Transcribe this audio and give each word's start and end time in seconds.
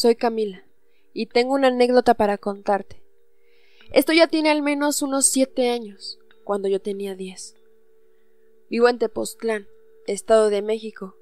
soy 0.00 0.16
Camila 0.16 0.64
y 1.12 1.26
tengo 1.26 1.52
una 1.52 1.68
anécdota 1.68 2.14
para 2.14 2.38
contarte. 2.38 3.02
Esto 3.92 4.14
ya 4.14 4.28
tiene 4.28 4.48
al 4.48 4.62
menos 4.62 5.02
unos 5.02 5.26
siete 5.26 5.68
años, 5.68 6.18
cuando 6.42 6.68
yo 6.68 6.80
tenía 6.80 7.14
diez. 7.14 7.54
Vivo 8.70 8.88
en 8.88 8.98
Tepoztlán, 8.98 9.68
Estado 10.06 10.48
de 10.48 10.62
México, 10.62 11.16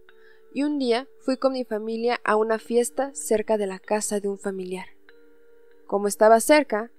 y 0.54 0.62
un 0.62 0.78
día 0.78 1.08
fui 1.22 1.38
con 1.38 1.54
mi 1.54 1.64
familia 1.64 2.20
a 2.22 2.36
una 2.36 2.60
fiesta 2.60 3.12
cerca 3.14 3.58
de 3.58 3.66
la 3.66 3.80
casa 3.80 4.20
de 4.20 4.28
un 4.28 4.38
familiar. 4.38 4.86
Como 5.88 6.06
estaba 6.06 6.38
cerca, 6.38 6.92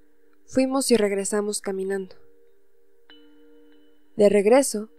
fuimos 0.45 0.91
y 0.91 0.97
regresamos 0.97 1.61
caminando. 1.61 2.17
De 4.17 4.27
regreso, 4.27 4.89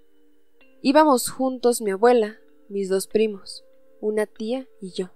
íbamos 0.80 1.28
juntos 1.28 1.82
mi 1.82 1.90
abuela, 1.90 2.40
mis 2.70 2.88
dos 2.88 3.06
primos, 3.06 3.64
una 4.00 4.24
tía 4.24 4.66
y 4.80 4.92
yo. 4.92 5.10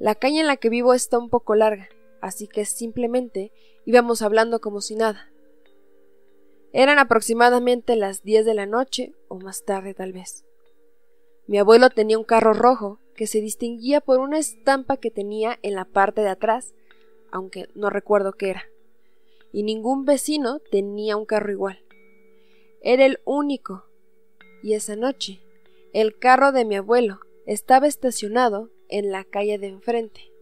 La 0.00 0.14
calle 0.14 0.40
en 0.40 0.46
la 0.46 0.56
que 0.56 0.70
vivo 0.70 0.94
está 0.94 1.18
un 1.18 1.28
poco 1.28 1.54
larga, 1.54 1.90
así 2.22 2.48
que 2.48 2.64
simplemente 2.64 3.52
íbamos 3.84 4.22
hablando 4.22 4.62
como 4.62 4.80
si 4.80 4.96
nada. 4.96 5.30
Eran 6.72 6.98
aproximadamente 6.98 7.96
las 7.96 8.22
diez 8.22 8.46
de 8.46 8.54
la 8.54 8.64
noche 8.64 9.12
o 9.28 9.38
más 9.38 9.62
tarde 9.66 9.92
tal 9.92 10.14
vez. 10.14 10.46
Mi 11.46 11.58
abuelo 11.58 11.90
tenía 11.90 12.18
un 12.18 12.24
carro 12.24 12.54
rojo 12.54 12.98
que 13.14 13.26
se 13.26 13.42
distinguía 13.42 14.00
por 14.00 14.20
una 14.20 14.38
estampa 14.38 14.96
que 14.96 15.10
tenía 15.10 15.58
en 15.60 15.74
la 15.74 15.84
parte 15.84 16.22
de 16.22 16.30
atrás, 16.30 16.72
aunque 17.30 17.68
no 17.74 17.90
recuerdo 17.90 18.32
qué 18.32 18.48
era. 18.48 18.64
Y 19.52 19.64
ningún 19.64 20.06
vecino 20.06 20.60
tenía 20.70 21.18
un 21.18 21.26
carro 21.26 21.52
igual. 21.52 21.84
Era 22.80 23.04
el 23.04 23.20
único. 23.26 23.84
Y 24.62 24.72
esa 24.72 24.96
noche, 24.96 25.42
el 25.92 26.18
carro 26.18 26.52
de 26.52 26.64
mi 26.64 26.76
abuelo 26.76 27.20
estaba 27.44 27.86
estacionado 27.86 28.70
en 28.90 29.10
la 29.10 29.24
calle 29.24 29.58
de 29.58 29.68
enfrente. 29.68 30.32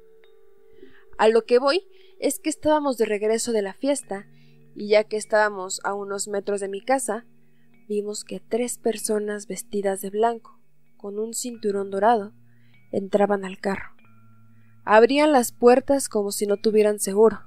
A 1.18 1.28
lo 1.28 1.44
que 1.44 1.58
voy 1.58 1.86
es 2.18 2.40
que 2.40 2.50
estábamos 2.50 2.96
de 2.96 3.04
regreso 3.04 3.52
de 3.52 3.62
la 3.62 3.74
fiesta 3.74 4.26
y 4.74 4.88
ya 4.88 5.04
que 5.04 5.16
estábamos 5.16 5.80
a 5.84 5.94
unos 5.94 6.28
metros 6.28 6.60
de 6.60 6.68
mi 6.68 6.80
casa, 6.80 7.26
vimos 7.88 8.24
que 8.24 8.40
tres 8.40 8.78
personas 8.78 9.46
vestidas 9.46 10.00
de 10.00 10.10
blanco, 10.10 10.60
con 10.96 11.18
un 11.18 11.34
cinturón 11.34 11.90
dorado, 11.90 12.32
entraban 12.92 13.44
al 13.44 13.58
carro. 13.58 13.90
Abrían 14.84 15.32
las 15.32 15.52
puertas 15.52 16.08
como 16.08 16.32
si 16.32 16.46
no 16.46 16.56
tuvieran 16.56 16.98
seguro. 16.98 17.40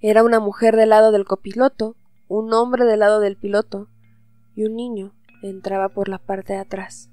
Era 0.00 0.22
una 0.22 0.40
mujer 0.40 0.76
del 0.76 0.90
lado 0.90 1.12
del 1.12 1.24
copiloto, 1.24 1.96
un 2.28 2.52
hombre 2.52 2.84
del 2.84 3.00
lado 3.00 3.20
del 3.20 3.36
piloto 3.36 3.88
y 4.54 4.64
un 4.64 4.76
niño 4.76 5.14
entraba 5.42 5.88
por 5.88 6.08
la 6.08 6.18
parte 6.18 6.54
de 6.54 6.58
atrás 6.58 7.07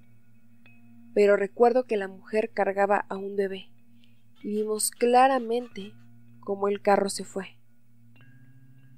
pero 1.15 1.37
recuerdo 1.37 1.85
que 1.85 1.95
la 1.95 2.09
mujer 2.09 2.51
cargaba 2.53 3.05
a 3.07 3.15
un 3.15 3.37
bebé 3.37 3.71
y 4.43 4.49
vimos 4.49 4.91
claramente 4.91 5.93
cómo 6.41 6.67
el 6.67 6.81
carro 6.81 7.09
se 7.09 7.23
fue. 7.23 7.57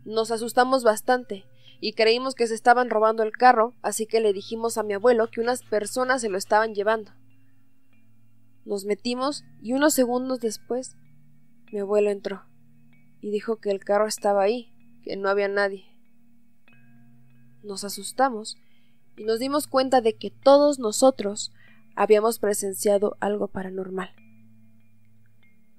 Nos 0.04 0.32
asustamos 0.32 0.84
bastante 0.84 1.46
y 1.80 1.94
creímos 1.94 2.34
que 2.34 2.48
se 2.48 2.56
estaban 2.56 2.90
robando 2.90 3.22
el 3.22 3.34
carro, 3.34 3.76
así 3.84 4.08
que 4.08 4.20
le 4.20 4.34
dijimos 4.34 4.80
a 4.80 4.84
mi 4.84 4.96
abuelo 4.96 5.30
que 5.30 5.42
unas 5.42 5.62
personas 5.62 6.22
se 6.22 6.30
lo 6.30 6.40
estaban 6.40 6.74
llevando. 6.74 7.12
Nos 8.66 8.84
metimos 8.86 9.44
y 9.62 9.74
unos 9.74 9.94
segundos 9.94 10.40
después 10.40 10.98
mi 11.72 11.80
abuelo 11.80 12.10
entró 12.10 12.46
y 13.22 13.30
dijo 13.30 13.58
que 13.58 13.70
el 13.70 13.84
carro 13.84 14.08
estaba 14.08 14.42
ahí, 14.42 14.74
que 15.04 15.18
no 15.18 15.30
había 15.30 15.50
nadie. 15.50 15.86
Nos 17.62 17.84
asustamos 17.84 18.58
y 19.18 19.24
nos 19.24 19.38
dimos 19.38 19.68
cuenta 19.68 20.02
de 20.02 20.16
que 20.16 20.32
todos 20.32 20.80
nosotros 20.80 21.52
habíamos 21.98 22.38
presenciado 22.38 23.18
algo 23.20 23.48
paranormal. 23.48 24.12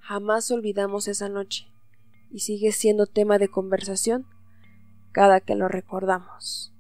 Jamás 0.01 0.51
olvidamos 0.51 1.07
esa 1.07 1.29
noche 1.29 1.69
y 2.31 2.41
sigue 2.41 2.73
siendo 2.73 3.07
tema 3.07 3.39
de 3.39 3.49
conversación 3.49 4.27
cada 5.13 5.41
que 5.41 5.55
lo 5.55 5.69
recordamos. 5.69 6.75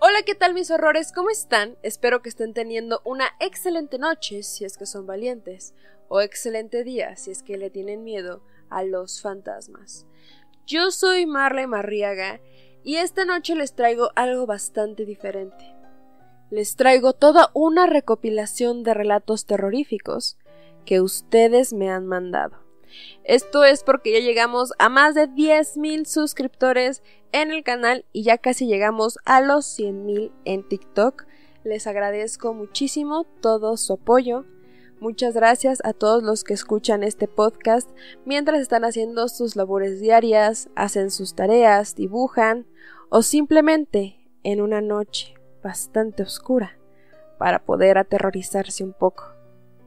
Hola, 0.00 0.22
¿qué 0.26 0.34
tal 0.34 0.52
mis 0.52 0.70
horrores? 0.70 1.12
¿Cómo 1.12 1.30
están? 1.30 1.76
Espero 1.82 2.22
que 2.22 2.28
estén 2.28 2.54
teniendo 2.54 3.00
una 3.04 3.26
excelente 3.38 3.98
noche 3.98 4.42
si 4.42 4.64
es 4.64 4.76
que 4.76 4.84
son 4.84 5.06
valientes, 5.06 5.74
o 6.08 6.20
excelente 6.20 6.82
día 6.84 7.16
si 7.16 7.30
es 7.30 7.42
que 7.42 7.56
le 7.56 7.70
tienen 7.70 8.02
miedo 8.02 8.42
a 8.68 8.82
los 8.82 9.22
fantasmas. 9.22 10.06
Yo 10.66 10.90
soy 10.90 11.26
Marley 11.26 11.66
Marriaga 11.66 12.40
y 12.82 12.96
esta 12.96 13.24
noche 13.24 13.54
les 13.54 13.74
traigo 13.74 14.10
algo 14.16 14.44
bastante 14.44 15.06
diferente. 15.06 15.64
Les 16.50 16.76
traigo 16.76 17.12
toda 17.12 17.50
una 17.54 17.86
recopilación 17.86 18.82
de 18.82 18.94
relatos 18.94 19.46
terroríficos 19.46 20.36
que 20.84 21.00
ustedes 21.00 21.72
me 21.72 21.90
han 21.90 22.06
mandado. 22.06 22.58
Esto 23.24 23.64
es 23.64 23.84
porque 23.84 24.12
ya 24.12 24.20
llegamos 24.20 24.72
a 24.78 24.88
más 24.88 25.14
de 25.14 25.28
10.000 25.28 26.04
suscriptores 26.04 27.02
en 27.32 27.50
el 27.50 27.64
canal 27.64 28.04
y 28.12 28.22
ya 28.22 28.38
casi 28.38 28.66
llegamos 28.66 29.18
a 29.24 29.40
los 29.40 29.66
100.000 29.78 30.32
en 30.44 30.68
TikTok. 30.68 31.24
Les 31.64 31.86
agradezco 31.86 32.54
muchísimo 32.54 33.24
todo 33.40 33.76
su 33.76 33.94
apoyo. 33.94 34.44
Muchas 35.00 35.34
gracias 35.34 35.80
a 35.84 35.92
todos 35.92 36.22
los 36.22 36.44
que 36.44 36.54
escuchan 36.54 37.02
este 37.02 37.26
podcast 37.26 37.90
mientras 38.24 38.60
están 38.60 38.84
haciendo 38.84 39.26
sus 39.28 39.56
labores 39.56 40.00
diarias, 40.00 40.68
hacen 40.76 41.10
sus 41.10 41.34
tareas, 41.34 41.96
dibujan 41.96 42.66
o 43.08 43.22
simplemente 43.22 44.16
en 44.44 44.60
una 44.60 44.80
noche 44.80 45.34
bastante 45.62 46.22
oscura 46.22 46.78
para 47.38 47.64
poder 47.64 47.98
aterrorizarse 47.98 48.84
un 48.84 48.92
poco. 48.92 49.41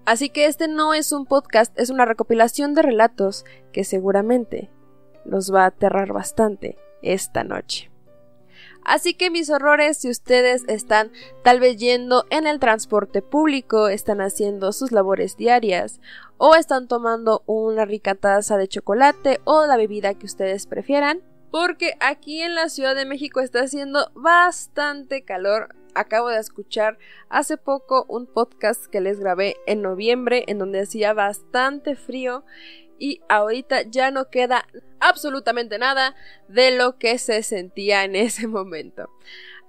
Así 0.05 0.29
que 0.29 0.45
este 0.45 0.67
no 0.67 0.93
es 0.93 1.11
un 1.11 1.25
podcast, 1.25 1.77
es 1.79 1.89
una 1.89 2.05
recopilación 2.05 2.73
de 2.73 2.83
relatos 2.83 3.43
que 3.71 3.83
seguramente 3.83 4.69
los 5.25 5.53
va 5.53 5.63
a 5.63 5.67
aterrar 5.67 6.13
bastante 6.13 6.77
esta 7.01 7.43
noche. 7.43 7.89
Así 8.83 9.15
que 9.15 9.31
mis 9.31 9.49
horrores, 9.49 9.97
si 9.97 10.11
ustedes 10.11 10.63
están 10.67 11.11
tal 11.43 11.59
vez 11.59 11.77
yendo 11.77 12.25
en 12.29 12.45
el 12.45 12.59
transporte 12.59 13.23
público, 13.23 13.87
están 13.87 14.21
haciendo 14.21 14.71
sus 14.73 14.91
labores 14.91 15.37
diarias, 15.37 15.99
o 16.37 16.53
están 16.53 16.87
tomando 16.87 17.41
una 17.47 17.85
rica 17.85 18.13
taza 18.13 18.57
de 18.57 18.67
chocolate 18.67 19.41
o 19.43 19.65
la 19.65 19.75
bebida 19.75 20.13
que 20.13 20.27
ustedes 20.27 20.67
prefieran, 20.67 21.23
porque 21.49 21.95
aquí 21.99 22.41
en 22.41 22.53
la 22.53 22.69
Ciudad 22.69 22.93
de 22.93 23.05
México 23.05 23.39
está 23.39 23.61
haciendo 23.61 24.11
bastante 24.13 25.23
calor, 25.23 25.73
acabo 25.95 26.29
de 26.29 26.39
escuchar 26.39 26.97
hace 27.29 27.57
poco 27.57 28.05
un 28.07 28.27
podcast 28.27 28.85
que 28.85 29.01
les 29.01 29.19
grabé 29.19 29.55
en 29.65 29.81
noviembre 29.81 30.43
en 30.47 30.59
donde 30.59 30.81
hacía 30.81 31.13
bastante 31.13 31.95
frío 31.95 32.45
y 32.99 33.21
ahorita 33.27 33.83
ya 33.83 34.11
no 34.11 34.29
queda 34.29 34.65
absolutamente 34.99 35.77
nada 35.79 36.15
de 36.47 36.71
lo 36.71 36.97
que 36.97 37.17
se 37.17 37.43
sentía 37.43 38.03
en 38.03 38.15
ese 38.15 38.47
momento. 38.47 39.09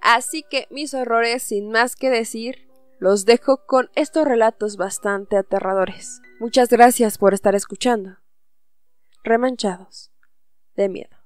Así 0.01 0.43
que 0.43 0.67
mis 0.69 0.93
horrores, 0.93 1.43
sin 1.43 1.71
más 1.71 1.95
que 1.95 2.09
decir, 2.09 2.67
los 2.99 3.25
dejo 3.25 3.65
con 3.65 3.89
estos 3.95 4.25
relatos 4.25 4.77
bastante 4.77 5.37
aterradores. 5.37 6.21
Muchas 6.39 6.69
gracias 6.69 7.17
por 7.17 7.33
estar 7.33 7.55
escuchando. 7.55 8.17
Remanchados 9.23 10.11
de 10.75 10.89
miedo. 10.89 11.16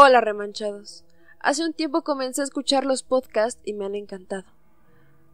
Hola 0.00 0.20
remanchados. 0.20 1.04
Hace 1.40 1.64
un 1.64 1.72
tiempo 1.72 2.02
comencé 2.02 2.40
a 2.40 2.44
escuchar 2.44 2.84
los 2.84 3.02
podcasts 3.02 3.60
y 3.64 3.72
me 3.72 3.84
han 3.84 3.96
encantado. 3.96 4.44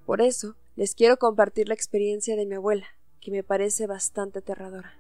Por 0.07 0.23
eso 0.23 0.57
les 0.75 0.95
quiero 0.95 1.19
compartir 1.19 1.69
la 1.69 1.75
experiencia 1.75 2.35
de 2.35 2.47
mi 2.47 2.55
abuela, 2.55 2.87
que 3.21 3.31
me 3.31 3.43
parece 3.43 3.87
bastante 3.87 4.39
aterradora. 4.39 4.95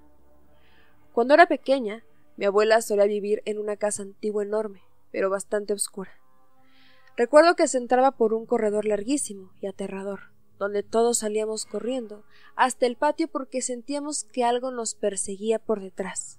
Cuando 1.15 1.33
era 1.33 1.47
pequeña, 1.47 2.05
mi 2.37 2.45
abuela 2.45 2.83
solía 2.83 3.07
vivir 3.07 3.41
en 3.47 3.59
una 3.59 3.79
casa 3.79 4.03
antigua 4.03 4.43
enorme, 4.43 4.83
pero 5.11 5.31
bastante 5.31 5.73
oscura. 5.73 6.13
Recuerdo 7.17 7.57
que 7.57 7.67
se 7.67 7.79
entraba 7.79 8.11
por 8.11 8.35
un 8.35 8.45
corredor 8.45 8.85
larguísimo 8.85 9.51
y 9.63 9.67
aterrador, 9.67 10.25
donde 10.59 10.83
todos 10.83 11.17
salíamos 11.17 11.65
corriendo 11.65 12.23
hasta 12.55 12.85
el 12.85 12.97
patio 12.97 13.29
porque 13.29 13.63
sentíamos 13.63 14.25
que 14.25 14.45
algo 14.45 14.71
nos 14.71 14.95
perseguía 14.95 15.59
por 15.59 15.81
detrás. 15.81 16.39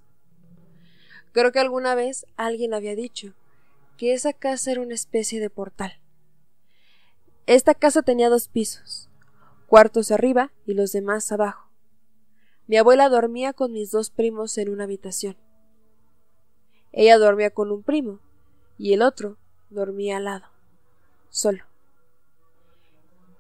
Creo 1.36 1.52
que 1.52 1.60
alguna 1.60 1.96
vez 1.96 2.26
alguien 2.38 2.74
había 2.74 2.96
dicho 2.96 3.34
que 3.98 4.14
esa 4.14 4.32
casa 4.32 4.72
era 4.72 4.80
una 4.80 4.94
especie 4.94 5.42
de 5.42 5.50
portal. 5.50 6.00
Esta 7.46 7.74
casa 7.74 8.04
tenía 8.04 8.30
dos 8.30 8.48
pisos, 8.48 9.10
cuartos 9.68 10.12
arriba 10.12 10.54
y 10.66 10.76
los 10.76 10.94
demás 10.94 11.30
abajo. 11.34 11.70
Mi 12.68 12.78
abuela 12.78 13.10
dormía 13.10 13.52
con 13.52 13.74
mis 13.74 13.92
dos 13.92 14.12
primos 14.12 14.58
en 14.58 14.70
una 14.70 14.86
habitación. 14.86 15.36
Ella 16.94 17.18
dormía 17.18 17.50
con 17.50 17.70
un 17.70 17.84
primo 17.84 18.22
y 18.78 18.94
el 18.94 19.02
otro 19.02 19.38
dormía 19.70 20.16
al 20.16 20.24
lado, 20.24 20.46
solo. 21.28 21.66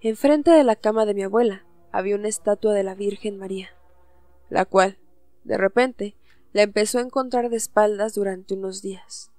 Enfrente 0.01 0.51
de 0.51 0.65
la 0.65 0.75
cama 0.75 1.05
de 1.05 1.13
mi 1.13 1.23
abuela 1.23 1.65
había 1.93 2.17
una 2.17 2.27
estatua 2.27 2.73
de 2.73 2.83
la 2.83 2.93
Virgen 2.93 3.37
María, 3.37 3.69
la 4.49 4.65
cual, 4.65 4.97
de 5.45 5.57
repente, 5.57 6.17
la 6.55 6.61
empezó 6.61 6.99
a 6.99 7.01
encontrar 7.01 7.49
de 7.49 7.57
espaldas 7.57 8.15
durante 8.15 8.53
unos 8.53 8.81
días. 8.81 9.29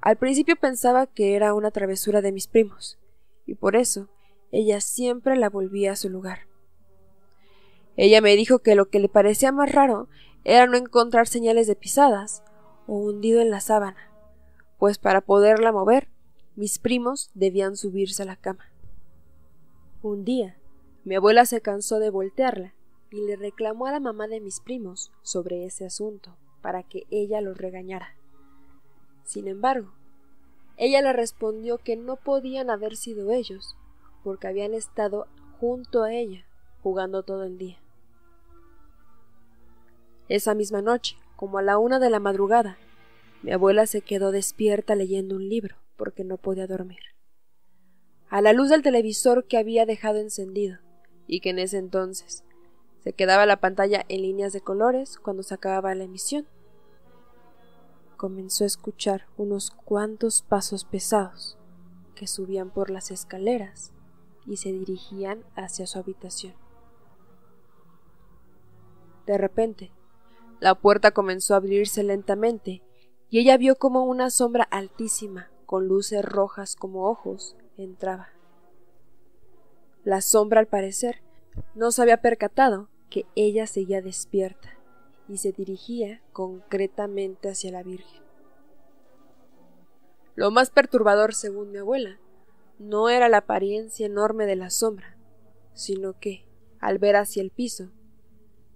Al 0.00 0.16
principio 0.16 0.54
pensaba 0.54 1.08
que 1.08 1.34
era 1.34 1.54
una 1.54 1.72
travesura 1.72 2.22
de 2.22 2.30
mis 2.30 2.46
primos, 2.46 3.00
y 3.46 3.56
por 3.56 3.74
eso 3.74 4.08
ella 4.52 4.80
siempre 4.80 5.34
la 5.34 5.50
volvía 5.50 5.90
a 5.90 5.96
su 5.96 6.08
lugar. 6.08 6.46
Ella 7.96 8.20
me 8.20 8.36
dijo 8.36 8.60
que 8.60 8.76
lo 8.76 8.90
que 8.90 9.00
le 9.00 9.08
parecía 9.08 9.50
más 9.50 9.72
raro 9.72 10.08
era 10.44 10.68
no 10.68 10.76
encontrar 10.76 11.26
señales 11.26 11.66
de 11.66 11.74
pisadas 11.74 12.44
o 12.86 12.96
hundido 12.96 13.40
en 13.40 13.50
la 13.50 13.58
sábana, 13.58 14.12
pues 14.78 14.98
para 14.98 15.20
poderla 15.20 15.72
mover, 15.72 16.06
mis 16.54 16.78
primos 16.78 17.32
debían 17.34 17.76
subirse 17.76 18.22
a 18.22 18.26
la 18.26 18.36
cama. 18.36 18.70
Un 20.02 20.24
día, 20.24 20.60
mi 21.02 21.16
abuela 21.16 21.44
se 21.44 21.60
cansó 21.60 21.98
de 21.98 22.10
voltearla 22.10 22.77
y 23.10 23.26
le 23.26 23.36
reclamó 23.36 23.86
a 23.86 23.92
la 23.92 24.00
mamá 24.00 24.28
de 24.28 24.40
mis 24.40 24.60
primos 24.60 25.12
sobre 25.22 25.64
ese 25.64 25.86
asunto 25.86 26.36
para 26.60 26.82
que 26.82 27.06
ella 27.10 27.40
los 27.40 27.56
regañara. 27.56 28.16
Sin 29.24 29.48
embargo, 29.48 29.92
ella 30.76 31.02
le 31.02 31.12
respondió 31.12 31.78
que 31.78 31.96
no 31.96 32.16
podían 32.16 32.70
haber 32.70 32.96
sido 32.96 33.32
ellos, 33.32 33.76
porque 34.22 34.46
habían 34.46 34.74
estado 34.74 35.26
junto 35.58 36.02
a 36.02 36.12
ella 36.12 36.46
jugando 36.82 37.22
todo 37.22 37.44
el 37.44 37.58
día. 37.58 37.78
Esa 40.28 40.54
misma 40.54 40.82
noche, 40.82 41.16
como 41.36 41.58
a 41.58 41.62
la 41.62 41.78
una 41.78 41.98
de 41.98 42.10
la 42.10 42.20
madrugada, 42.20 42.78
mi 43.42 43.52
abuela 43.52 43.86
se 43.86 44.02
quedó 44.02 44.30
despierta 44.30 44.94
leyendo 44.94 45.36
un 45.36 45.48
libro 45.48 45.76
porque 45.96 46.24
no 46.24 46.36
podía 46.36 46.66
dormir. 46.66 47.00
A 48.28 48.40
la 48.42 48.52
luz 48.52 48.68
del 48.68 48.82
televisor 48.82 49.46
que 49.46 49.58
había 49.58 49.86
dejado 49.86 50.18
encendido 50.18 50.78
y 51.26 51.40
que 51.40 51.50
en 51.50 51.58
ese 51.58 51.78
entonces 51.78 52.44
se 53.08 53.14
quedaba 53.14 53.46
la 53.46 53.56
pantalla 53.56 54.04
en 54.10 54.20
líneas 54.20 54.52
de 54.52 54.60
colores 54.60 55.18
cuando 55.18 55.42
se 55.42 55.54
acababa 55.54 55.94
la 55.94 56.04
emisión. 56.04 56.46
Comenzó 58.18 58.64
a 58.64 58.66
escuchar 58.66 59.28
unos 59.38 59.70
cuantos 59.70 60.42
pasos 60.42 60.84
pesados 60.84 61.56
que 62.14 62.26
subían 62.26 62.68
por 62.68 62.90
las 62.90 63.10
escaleras 63.10 63.94
y 64.44 64.58
se 64.58 64.72
dirigían 64.72 65.42
hacia 65.56 65.86
su 65.86 65.98
habitación. 65.98 66.52
De 69.24 69.38
repente, 69.38 69.90
la 70.60 70.74
puerta 70.74 71.12
comenzó 71.12 71.54
a 71.54 71.56
abrirse 71.56 72.02
lentamente 72.02 72.82
y 73.30 73.38
ella 73.38 73.56
vio 73.56 73.76
como 73.76 74.04
una 74.04 74.28
sombra 74.28 74.64
altísima, 74.64 75.50
con 75.64 75.88
luces 75.88 76.22
rojas 76.22 76.76
como 76.76 77.08
ojos, 77.08 77.56
entraba. 77.78 78.28
La 80.04 80.20
sombra, 80.20 80.60
al 80.60 80.66
parecer, 80.66 81.22
no 81.74 81.90
se 81.90 82.02
había 82.02 82.20
percatado 82.20 82.90
que 83.10 83.26
ella 83.34 83.66
seguía 83.66 84.02
despierta 84.02 84.78
y 85.28 85.38
se 85.38 85.52
dirigía 85.52 86.22
concretamente 86.32 87.50
hacia 87.50 87.72
la 87.72 87.82
Virgen. 87.82 88.22
Lo 90.34 90.50
más 90.50 90.70
perturbador, 90.70 91.34
según 91.34 91.72
mi 91.72 91.78
abuela, 91.78 92.20
no 92.78 93.08
era 93.08 93.28
la 93.28 93.38
apariencia 93.38 94.06
enorme 94.06 94.46
de 94.46 94.56
la 94.56 94.70
sombra, 94.70 95.16
sino 95.74 96.18
que, 96.18 96.46
al 96.78 96.98
ver 96.98 97.16
hacia 97.16 97.42
el 97.42 97.50
piso, 97.50 97.90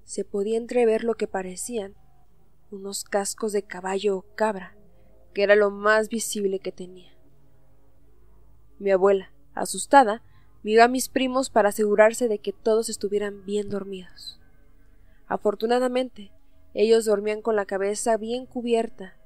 se 0.05 0.25
podía 0.25 0.59
entrever 0.59 1.05
lo 1.05 1.15
que 1.15 1.29
parecían 1.29 1.95
unos 2.73 3.05
cascos 3.05 3.53
de 3.53 3.63
caballo 3.63 4.17
o 4.17 4.23
cabra, 4.35 4.77
que 5.35 5.43
era 5.43 5.55
lo 5.55 5.71
más 5.71 6.09
visible 6.09 6.59
que 6.59 6.73
tenía. 6.73 7.13
Mi 8.79 8.91
abuela, 8.91 9.33
asustada, 9.55 10.23
miró 10.63 10.85
a 10.85 10.89
mis 10.89 11.09
primos 11.09 11.51
para 11.51 11.71
asegurarse 11.71 12.29
de 12.29 12.39
que 12.39 12.53
todos 12.53 12.89
estuvieran 12.89 13.45
bien 13.45 13.69
dormidos. 13.69 14.39
Afortunadamente, 15.27 16.31
ellos 16.75 17.05
dormían 17.05 17.43
con 17.43 17.57
la 17.57 17.67
cabeza 17.67 18.17
bien 18.17 18.47
cubierta, 18.47 19.17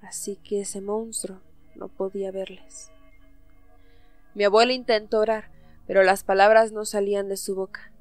así 0.00 0.36
que 0.36 0.60
ese 0.60 0.80
monstruo 0.80 1.40
no 1.74 1.88
podía 1.88 2.30
verles. 2.30 2.90
Mi 4.34 4.44
abuela 4.44 4.72
intentó 4.72 5.20
orar, 5.20 5.50
pero 5.86 6.02
las 6.02 6.24
palabras 6.24 6.72
no 6.72 6.84
salían 6.84 7.28
de 7.28 7.36
su 7.36 7.54
boca. 7.54 7.92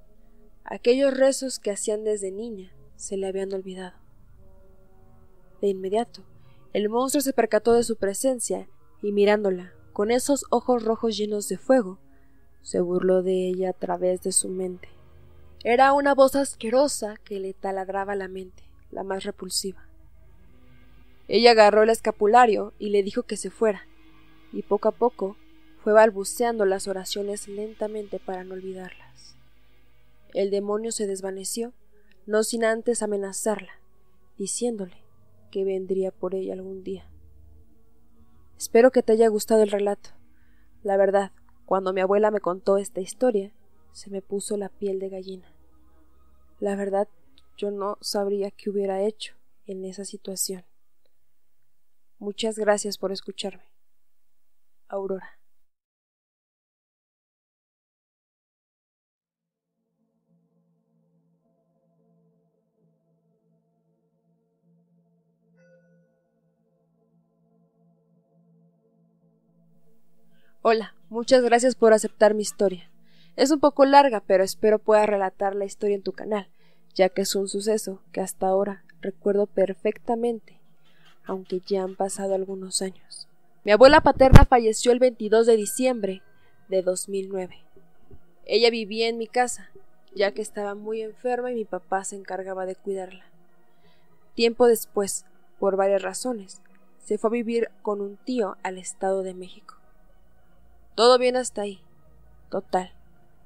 Aquellos 0.64 1.16
rezos 1.16 1.60
que 1.60 1.72
hacían 1.72 2.04
desde 2.04 2.32
niña 2.32 2.72
se 2.96 3.18
le 3.18 3.28
habían 3.28 3.54
olvidado. 3.54 3.98
De 5.62 5.68
inmediato, 5.68 6.24
el 6.72 6.90
monstruo 6.90 7.22
se 7.22 7.34
percató 7.34 7.74
de 7.74 7.84
su 7.84 7.98
presencia 7.98 8.68
y 9.02 9.12
mirándola, 9.12 9.74
con 9.92 10.10
esos 10.10 10.46
ojos 10.50 10.84
rojos 10.84 11.16
llenos 11.18 11.48
de 11.50 11.58
fuego, 11.58 12.00
se 12.64 12.82
burló 12.82 13.22
de 13.22 13.48
ella 13.48 13.70
a 13.70 13.74
través 13.74 14.24
de 14.24 14.32
su 14.32 14.50
mente. 14.50 14.90
Era 15.64 15.94
una 15.94 16.16
voz 16.16 16.36
asquerosa 16.36 17.18
que 17.24 17.40
le 17.40 17.54
taladraba 17.54 18.16
la 18.16 18.28
mente, 18.28 18.64
la 18.92 19.04
más 19.04 19.24
repulsiva. 19.24 19.88
Ella 21.28 21.52
agarró 21.52 21.84
el 21.84 21.90
escapulario 21.90 22.74
y 22.80 22.90
le 22.90 23.04
dijo 23.04 23.24
que 23.24 23.38
se 23.38 23.50
fuera, 23.50 23.88
y 24.52 24.64
poco 24.64 24.88
a 24.88 24.92
poco 24.92 25.38
fue 25.84 25.94
balbuceando 25.94 26.66
las 26.66 26.88
oraciones 26.88 27.48
lentamente 27.48 28.20
para 28.20 28.44
no 28.44 28.56
olvidarlas. 28.56 29.36
El 30.34 30.50
demonio 30.50 30.92
se 30.92 31.08
desvaneció, 31.08 31.74
no 32.26 32.44
sin 32.44 32.64
antes 32.64 33.04
amenazarla, 33.04 33.74
diciéndole 34.38 34.98
que 35.52 35.66
vendría 35.66 36.12
por 36.12 36.36
ella 36.36 36.54
algún 36.54 36.84
día. 36.84 37.06
Espero 38.58 38.92
que 38.92 39.04
te 39.04 39.14
haya 39.14 39.28
gustado 39.28 39.62
el 39.62 39.72
relato. 39.72 40.10
La 40.84 40.98
verdad, 40.98 41.32
cuando 41.74 41.92
mi 41.92 42.02
abuela 42.02 42.30
me 42.30 42.40
contó 42.40 42.78
esta 42.78 43.02
historia, 43.02 43.52
se 43.94 44.12
me 44.12 44.22
puso 44.22 44.58
la 44.58 44.70
piel 44.70 45.00
de 45.00 45.10
gallina. 45.10 45.52
La 46.60 46.76
verdad, 46.76 47.08
yo 47.58 47.72
no 47.72 47.98
sabría 48.00 48.52
qué 48.52 48.70
hubiera 48.70 49.02
hecho 49.02 49.34
en 49.66 49.84
esa 49.84 50.06
situación. 50.06 50.66
Muchas 52.20 52.60
gracias 52.60 53.00
por 53.00 53.12
escucharme. 53.12 53.64
Aurora. 54.88 55.40
Hola, 70.62 70.96
muchas 71.14 71.44
gracias 71.44 71.76
por 71.76 71.94
aceptar 71.94 72.34
mi 72.34 72.42
historia. 72.42 72.90
Es 73.36 73.52
un 73.52 73.60
poco 73.60 73.86
larga, 73.86 74.20
pero 74.20 74.44
espero 74.44 74.80
pueda 74.80 75.06
relatar 75.06 75.56
la 75.56 75.66
historia 75.66 75.96
en 75.96 76.02
tu 76.02 76.12
canal, 76.12 76.50
ya 76.96 77.10
que 77.10 77.22
es 77.22 77.36
un 77.36 77.48
suceso 77.48 78.02
que 78.12 78.20
hasta 78.20 78.48
ahora 78.48 78.84
recuerdo 79.00 79.46
perfectamente, 79.46 80.60
aunque 81.24 81.62
ya 81.66 81.84
han 81.84 81.96
pasado 81.96 82.34
algunos 82.34 82.82
años. 82.82 83.28
Mi 83.64 83.72
abuela 83.72 84.02
paterna 84.02 84.46
falleció 84.46 84.92
el 84.92 85.00
22 85.00 85.46
de 85.46 85.56
diciembre 85.56 86.22
de 86.68 86.82
2009. 86.82 87.60
Ella 88.46 88.70
vivía 88.72 89.08
en 89.08 89.18
mi 89.18 89.28
casa, 89.28 89.70
ya 90.16 90.32
que 90.32 90.42
estaba 90.42 90.74
muy 90.74 91.02
enferma 91.02 91.52
y 91.52 91.56
mi 91.56 91.66
papá 91.66 92.04
se 92.04 92.16
encargaba 92.16 92.66
de 92.66 92.76
cuidarla. 92.76 93.26
Tiempo 94.34 94.66
después, 94.66 95.26
por 95.60 95.76
varias 95.76 96.02
razones, 96.02 96.62
se 96.98 97.20
fue 97.20 97.30
a 97.30 97.34
vivir 97.34 97.70
con 97.84 98.02
un 98.02 98.18
tío 98.18 98.58
al 98.64 98.80
Estado 98.80 99.22
de 99.22 99.36
México. 99.36 99.83
Todo 100.96 101.18
bien 101.18 101.36
hasta 101.36 101.64
ahí. 101.64 101.82
Total, 102.52 102.94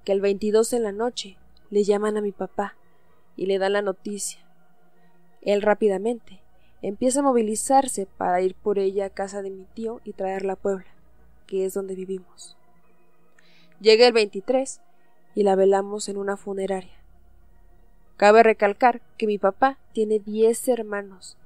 que 0.03 0.11
el 0.11 0.19
22 0.19 0.73
en 0.73 0.83
la 0.83 0.91
noche 0.91 1.37
le 1.69 1.85
llaman 1.85 2.17
a 2.17 2.21
mi 2.21 2.33
papá 2.33 2.75
y 3.37 3.45
le 3.45 3.57
dan 3.57 3.73
la 3.73 3.81
noticia. 3.81 4.41
Él 5.41 5.61
rápidamente 5.61 6.41
empieza 6.81 7.21
a 7.21 7.23
movilizarse 7.23 8.05
para 8.05 8.41
ir 8.41 8.53
por 8.53 8.79
ella 8.79 9.05
a 9.05 9.09
casa 9.09 9.41
de 9.41 9.49
mi 9.49 9.63
tío 9.63 10.01
y 10.03 10.11
traerla 10.11 10.53
a 10.53 10.57
Puebla, 10.57 10.87
que 11.45 11.65
es 11.65 11.73
donde 11.73 11.95
vivimos. 11.95 12.57
Llega 13.79 14.05
el 14.05 14.13
23 14.13 14.81
y 15.33 15.43
la 15.43 15.55
velamos 15.55 16.09
en 16.09 16.17
una 16.17 16.35
funeraria. 16.35 16.97
Cabe 18.17 18.43
recalcar 18.43 19.01
que 19.17 19.25
mi 19.25 19.37
papá 19.37 19.77
tiene 19.93 20.19
10 20.19 20.67
hermanos 20.67 21.37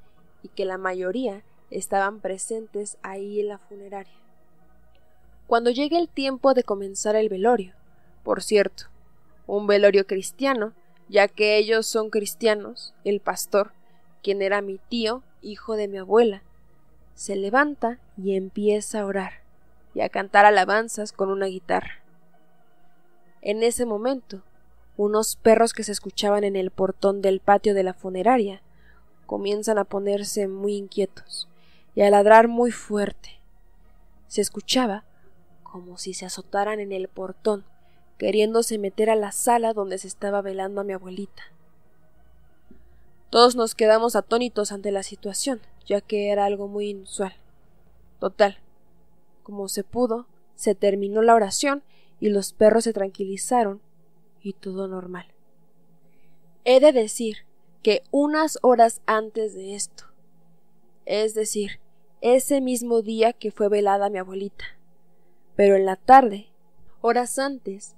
y 0.42 0.48
que 0.48 0.66
la 0.66 0.80
mayoría 0.80 1.44
estaban 1.70 2.22
presentes 2.22 2.98
ahí 3.04 3.40
en 3.40 3.50
la 3.50 3.60
funeraria 3.60 4.21
cuando 5.52 5.70
llegue 5.70 5.98
el 5.98 6.08
tiempo 6.08 6.54
de 6.54 6.64
comenzar 6.64 7.18
el 7.18 7.28
velorio. 7.28 7.74
Por 8.24 8.42
cierto, 8.42 8.86
un 9.48 9.68
velorio 9.68 10.08
cristiano, 10.08 10.72
ya 11.10 11.28
que 11.28 11.58
ellos 11.58 11.86
son 11.86 12.10
cristianos, 12.10 12.94
el 13.04 13.20
pastor, 13.20 13.74
quien 14.24 14.42
era 14.42 14.62
mi 14.62 14.78
tío, 14.78 15.24
hijo 15.42 15.76
de 15.76 15.90
mi 15.90 15.98
abuela, 15.98 16.42
se 17.16 17.36
levanta 17.36 18.00
y 18.16 18.38
empieza 18.38 19.02
a 19.02 19.06
orar 19.06 19.42
y 19.94 20.00
a 20.00 20.08
cantar 20.08 20.46
alabanzas 20.46 21.12
con 21.12 21.30
una 21.30 21.48
guitarra. 21.48 22.02
En 23.42 23.62
ese 23.62 23.86
momento, 23.86 24.44
unos 24.96 25.36
perros 25.36 25.74
que 25.74 25.84
se 25.84 25.92
escuchaban 25.92 26.46
en 26.46 26.56
el 26.56 26.72
portón 26.72 27.22
del 27.22 27.42
patio 27.42 27.74
de 27.74 27.84
la 27.84 27.94
funeraria 27.94 28.62
comienzan 29.26 29.80
a 29.80 29.84
ponerse 29.84 30.48
muy 30.48 30.78
inquietos 30.78 31.50
y 31.94 32.04
a 32.04 32.10
ladrar 32.10 32.48
muy 32.48 32.72
fuerte. 32.72 33.42
Se 34.30 34.40
escuchaba 34.40 35.04
como 35.72 35.98
si 35.98 36.14
se 36.14 36.26
azotaran 36.26 36.80
en 36.80 36.92
el 36.92 37.08
portón, 37.08 37.64
queriéndose 38.18 38.78
meter 38.78 39.10
a 39.10 39.16
la 39.16 39.32
sala 39.32 39.74
donde 39.74 39.98
se 39.98 40.08
estaba 40.08 40.42
velando 40.42 40.82
a 40.82 40.84
mi 40.84 40.94
abuelita. 40.94 41.44
Todos 43.30 43.56
nos 43.56 43.74
quedamos 43.74 44.18
atónitos 44.18 44.74
ante 44.74 44.92
la 44.92 45.04
situación, 45.04 45.62
ya 45.86 46.02
que 46.02 46.30
era 46.30 46.46
algo 46.46 46.68
muy 46.68 46.90
inusual. 46.90 47.34
Total. 48.20 48.58
Como 49.44 49.70
se 49.70 49.84
pudo, 49.84 50.28
se 50.56 50.76
terminó 50.76 51.22
la 51.22 51.36
oración 51.36 51.84
y 52.20 52.30
los 52.30 52.52
perros 52.52 52.84
se 52.84 52.94
tranquilizaron 52.94 53.82
y 54.44 54.54
todo 54.54 54.88
normal. 54.90 55.28
He 56.66 56.82
de 56.82 56.92
decir 56.92 57.38
que 57.82 58.04
unas 58.12 58.60
horas 58.62 59.02
antes 59.06 59.56
de 59.56 59.76
esto, 59.76 60.04
es 61.06 61.34
decir, 61.34 61.80
ese 62.20 62.62
mismo 62.62 63.02
día 63.02 63.34
que 63.34 63.52
fue 63.52 63.70
velada 63.70 64.10
mi 64.10 64.20
abuelita, 64.20 64.66
pero 65.62 65.76
en 65.76 65.86
la 65.86 65.96
tarde, 65.96 66.48
horas 67.02 67.38
antes, 67.38 67.94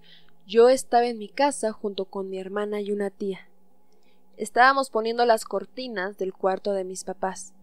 yo 0.45 0.67
estaba 0.67 1.05
en 1.05 1.17
mi 1.17 1.29
casa 1.29 1.71
junto 1.71 2.03
con 2.03 2.29
mi 2.29 2.37
hermana 2.37 2.81
y 2.81 2.91
una 2.91 3.09
tía. 3.09 3.47
Estábamos 4.35 4.89
poniendo 4.89 5.25
las 5.25 5.45
cortinas 5.45 6.17
del 6.17 6.33
cuarto 6.33 6.73
de 6.73 6.83
mis 6.83 7.05
papás, 7.05 7.53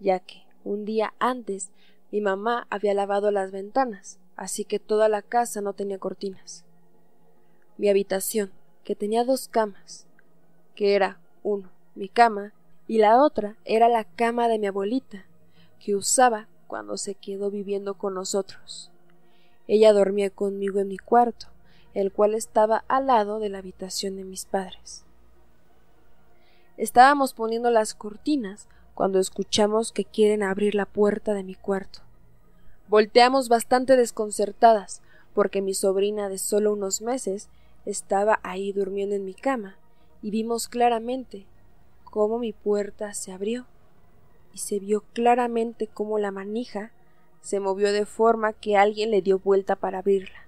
ya 0.00 0.20
que 0.20 0.46
un 0.64 0.86
día 0.86 1.12
antes 1.18 1.70
mi 2.10 2.22
mamá 2.22 2.66
había 2.70 2.94
lavado 2.94 3.30
las 3.30 3.50
ventanas, 3.50 4.18
así 4.36 4.64
que 4.64 4.78
toda 4.78 5.10
la 5.10 5.20
casa 5.20 5.60
no 5.60 5.74
tenía 5.74 5.98
cortinas. 5.98 6.64
Mi 7.76 7.90
habitación, 7.90 8.52
que 8.84 8.96
tenía 8.96 9.22
dos 9.22 9.48
camas, 9.48 10.06
que 10.74 10.94
era 10.94 11.20
uno 11.42 11.68
mi 11.94 12.08
cama 12.08 12.54
y 12.88 12.96
la 12.96 13.22
otra 13.22 13.58
era 13.66 13.90
la 13.90 14.04
cama 14.04 14.48
de 14.48 14.58
mi 14.58 14.68
abuelita, 14.68 15.26
que 15.78 15.94
usaba 15.94 16.48
cuando 16.68 16.96
se 16.96 17.14
quedó 17.14 17.50
viviendo 17.50 17.98
con 17.98 18.14
nosotros. 18.14 18.91
Ella 19.68 19.92
dormía 19.92 20.30
conmigo 20.30 20.80
en 20.80 20.88
mi 20.88 20.98
cuarto, 20.98 21.46
el 21.94 22.12
cual 22.12 22.34
estaba 22.34 22.84
al 22.88 23.06
lado 23.06 23.38
de 23.38 23.48
la 23.48 23.58
habitación 23.58 24.16
de 24.16 24.24
mis 24.24 24.44
padres. 24.44 25.04
Estábamos 26.76 27.34
poniendo 27.34 27.70
las 27.70 27.94
cortinas 27.94 28.66
cuando 28.94 29.18
escuchamos 29.18 29.92
que 29.92 30.04
quieren 30.04 30.42
abrir 30.42 30.74
la 30.74 30.86
puerta 30.86 31.34
de 31.34 31.44
mi 31.44 31.54
cuarto. 31.54 32.00
Volteamos 32.88 33.48
bastante 33.48 33.96
desconcertadas, 33.96 35.02
porque 35.34 35.62
mi 35.62 35.74
sobrina 35.74 36.28
de 36.28 36.38
solo 36.38 36.72
unos 36.72 37.00
meses 37.00 37.48
estaba 37.86 38.40
ahí 38.42 38.72
durmiendo 38.72 39.14
en 39.14 39.24
mi 39.24 39.34
cama, 39.34 39.76
y 40.22 40.30
vimos 40.30 40.68
claramente 40.68 41.46
cómo 42.04 42.38
mi 42.38 42.52
puerta 42.52 43.14
se 43.14 43.32
abrió, 43.32 43.66
y 44.52 44.58
se 44.58 44.78
vio 44.78 45.02
claramente 45.12 45.86
cómo 45.86 46.18
la 46.18 46.30
manija 46.30 46.92
se 47.42 47.58
movió 47.58 47.92
de 47.92 48.06
forma 48.06 48.52
que 48.52 48.76
alguien 48.76 49.10
le 49.10 49.20
dio 49.20 49.38
vuelta 49.38 49.76
para 49.76 49.98
abrirla. 49.98 50.46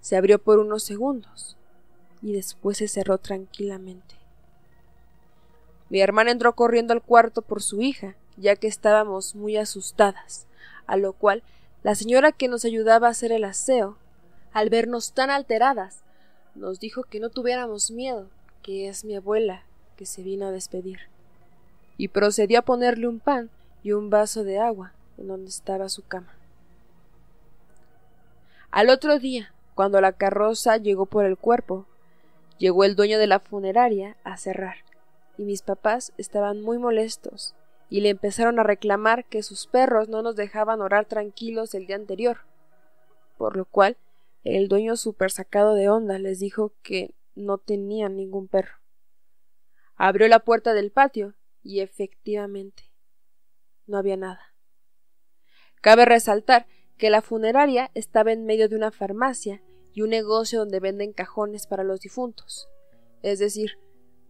Se 0.00 0.16
abrió 0.16 0.40
por 0.40 0.58
unos 0.58 0.82
segundos, 0.82 1.56
y 2.20 2.32
después 2.32 2.78
se 2.78 2.88
cerró 2.88 3.18
tranquilamente. 3.18 4.16
Mi 5.88 6.00
hermana 6.00 6.32
entró 6.32 6.54
corriendo 6.54 6.92
al 6.92 7.02
cuarto 7.02 7.42
por 7.42 7.62
su 7.62 7.80
hija, 7.80 8.16
ya 8.36 8.56
que 8.56 8.66
estábamos 8.66 9.36
muy 9.36 9.56
asustadas, 9.56 10.46
a 10.86 10.96
lo 10.96 11.12
cual 11.12 11.44
la 11.84 11.94
señora 11.94 12.32
que 12.32 12.48
nos 12.48 12.64
ayudaba 12.64 13.06
a 13.06 13.10
hacer 13.10 13.30
el 13.30 13.44
aseo, 13.44 13.96
al 14.52 14.68
vernos 14.68 15.12
tan 15.12 15.30
alteradas, 15.30 16.02
nos 16.56 16.80
dijo 16.80 17.04
que 17.04 17.20
no 17.20 17.30
tuviéramos 17.30 17.90
miedo, 17.90 18.28
que 18.62 18.88
es 18.88 19.04
mi 19.04 19.14
abuela 19.14 19.62
que 19.96 20.06
se 20.06 20.22
vino 20.22 20.46
a 20.46 20.50
despedir, 20.50 20.98
y 21.98 22.08
procedió 22.08 22.60
a 22.60 22.62
ponerle 22.62 23.06
un 23.06 23.20
pan 23.20 23.48
y 23.84 23.92
un 23.92 24.10
vaso 24.10 24.42
de 24.42 24.58
agua 24.58 24.92
en 25.18 25.28
donde 25.28 25.50
estaba 25.50 25.88
su 25.88 26.02
cama. 26.02 26.34
Al 28.70 28.88
otro 28.88 29.18
día, 29.18 29.52
cuando 29.74 30.00
la 30.00 30.12
carroza 30.12 30.76
llegó 30.76 31.06
por 31.06 31.24
el 31.24 31.36
cuerpo, 31.36 31.86
llegó 32.58 32.84
el 32.84 32.96
dueño 32.96 33.18
de 33.18 33.26
la 33.26 33.40
funeraria 33.40 34.16
a 34.24 34.36
cerrar, 34.36 34.76
y 35.36 35.44
mis 35.44 35.62
papás 35.62 36.12
estaban 36.16 36.62
muy 36.62 36.78
molestos 36.78 37.54
y 37.90 38.00
le 38.00 38.08
empezaron 38.08 38.58
a 38.58 38.62
reclamar 38.62 39.26
que 39.26 39.42
sus 39.42 39.66
perros 39.66 40.08
no 40.08 40.22
nos 40.22 40.36
dejaban 40.36 40.80
orar 40.80 41.04
tranquilos 41.04 41.74
el 41.74 41.86
día 41.86 41.96
anterior, 41.96 42.38
por 43.36 43.56
lo 43.56 43.66
cual 43.66 43.98
el 44.44 44.68
dueño 44.68 44.96
super 44.96 45.30
sacado 45.30 45.74
de 45.74 45.90
onda 45.90 46.18
les 46.18 46.38
dijo 46.40 46.72
que 46.82 47.14
no 47.34 47.58
tenían 47.58 48.16
ningún 48.16 48.48
perro. 48.48 48.76
Abrió 49.96 50.26
la 50.28 50.38
puerta 50.38 50.72
del 50.72 50.90
patio 50.90 51.34
y 51.62 51.80
efectivamente 51.80 52.84
no 53.86 53.98
había 53.98 54.16
nada. 54.16 54.51
Cabe 55.82 56.04
resaltar 56.04 56.68
que 56.96 57.10
la 57.10 57.22
funeraria 57.22 57.90
estaba 57.94 58.30
en 58.30 58.46
medio 58.46 58.68
de 58.68 58.76
una 58.76 58.92
farmacia 58.92 59.60
y 59.92 60.02
un 60.02 60.10
negocio 60.10 60.60
donde 60.60 60.78
venden 60.78 61.12
cajones 61.12 61.66
para 61.66 61.82
los 61.82 62.00
difuntos. 62.00 62.68
Es 63.22 63.40
decir, 63.40 63.72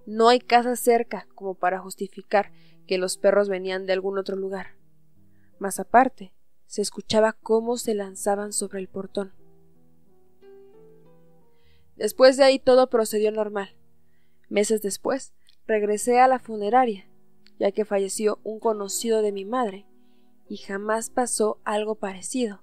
no 0.06 0.30
hay 0.30 0.40
casa 0.40 0.76
cerca 0.76 1.28
como 1.34 1.54
para 1.54 1.78
justificar 1.78 2.52
que 2.86 2.96
los 2.96 3.18
perros 3.18 3.50
venían 3.50 3.84
de 3.84 3.92
algún 3.92 4.18
otro 4.18 4.34
lugar. 4.34 4.78
Más 5.58 5.78
aparte, 5.78 6.34
se 6.64 6.80
escuchaba 6.80 7.34
cómo 7.34 7.76
se 7.76 7.94
lanzaban 7.94 8.54
sobre 8.54 8.80
el 8.80 8.88
portón. 8.88 9.34
Después 11.96 12.38
de 12.38 12.44
ahí 12.44 12.58
todo 12.60 12.88
procedió 12.88 13.30
normal. 13.30 13.76
Meses 14.48 14.80
después, 14.80 15.34
regresé 15.66 16.18
a 16.18 16.28
la 16.28 16.38
funeraria, 16.38 17.06
ya 17.58 17.72
que 17.72 17.84
falleció 17.84 18.40
un 18.42 18.58
conocido 18.58 19.20
de 19.20 19.32
mi 19.32 19.44
madre, 19.44 19.86
y 20.52 20.58
jamás 20.58 21.08
pasó 21.08 21.62
algo 21.64 21.94
parecido 21.94 22.62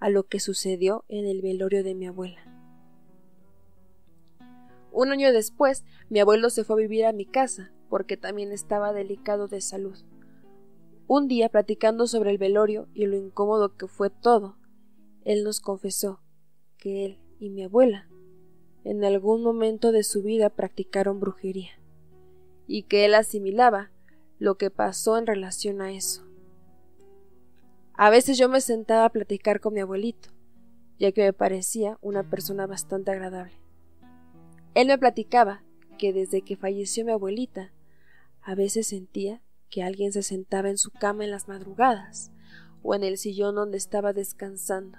a 0.00 0.08
lo 0.08 0.28
que 0.28 0.40
sucedió 0.40 1.04
en 1.08 1.26
el 1.26 1.42
velorio 1.42 1.84
de 1.84 1.94
mi 1.94 2.06
abuela. 2.06 2.40
Un 4.92 5.10
año 5.10 5.30
después, 5.30 5.84
mi 6.08 6.20
abuelo 6.20 6.48
se 6.48 6.64
fue 6.64 6.76
a 6.76 6.86
vivir 6.86 7.04
a 7.04 7.12
mi 7.12 7.26
casa, 7.26 7.70
porque 7.90 8.16
también 8.16 8.50
estaba 8.50 8.94
delicado 8.94 9.46
de 9.46 9.60
salud. 9.60 9.98
Un 11.06 11.28
día, 11.28 11.50
platicando 11.50 12.06
sobre 12.06 12.30
el 12.30 12.38
velorio 12.38 12.88
y 12.94 13.04
lo 13.04 13.18
incómodo 13.18 13.76
que 13.76 13.88
fue 13.88 14.08
todo, 14.08 14.56
él 15.22 15.44
nos 15.44 15.60
confesó 15.60 16.22
que 16.78 17.04
él 17.04 17.20
y 17.38 17.50
mi 17.50 17.62
abuela 17.62 18.08
en 18.84 19.04
algún 19.04 19.42
momento 19.42 19.92
de 19.92 20.02
su 20.02 20.22
vida 20.22 20.48
practicaron 20.48 21.20
brujería, 21.20 21.78
y 22.66 22.84
que 22.84 23.04
él 23.04 23.14
asimilaba 23.14 23.90
lo 24.38 24.56
que 24.56 24.70
pasó 24.70 25.18
en 25.18 25.26
relación 25.26 25.82
a 25.82 25.92
eso. 25.92 26.27
A 28.00 28.10
veces 28.10 28.38
yo 28.38 28.48
me 28.48 28.60
sentaba 28.60 29.06
a 29.06 29.10
platicar 29.10 29.58
con 29.58 29.74
mi 29.74 29.80
abuelito, 29.80 30.28
ya 31.00 31.10
que 31.10 31.24
me 31.24 31.32
parecía 31.32 31.98
una 32.00 32.22
persona 32.22 32.64
bastante 32.64 33.10
agradable. 33.10 33.60
Él 34.74 34.86
me 34.86 34.98
platicaba 34.98 35.64
que 35.98 36.12
desde 36.12 36.42
que 36.42 36.56
falleció 36.56 37.04
mi 37.04 37.10
abuelita, 37.10 37.72
a 38.40 38.54
veces 38.54 38.86
sentía 38.86 39.42
que 39.68 39.82
alguien 39.82 40.12
se 40.12 40.22
sentaba 40.22 40.70
en 40.70 40.78
su 40.78 40.92
cama 40.92 41.24
en 41.24 41.32
las 41.32 41.48
madrugadas 41.48 42.30
o 42.84 42.94
en 42.94 43.02
el 43.02 43.18
sillón 43.18 43.56
donde 43.56 43.78
estaba 43.78 44.12
descansando. 44.12 44.98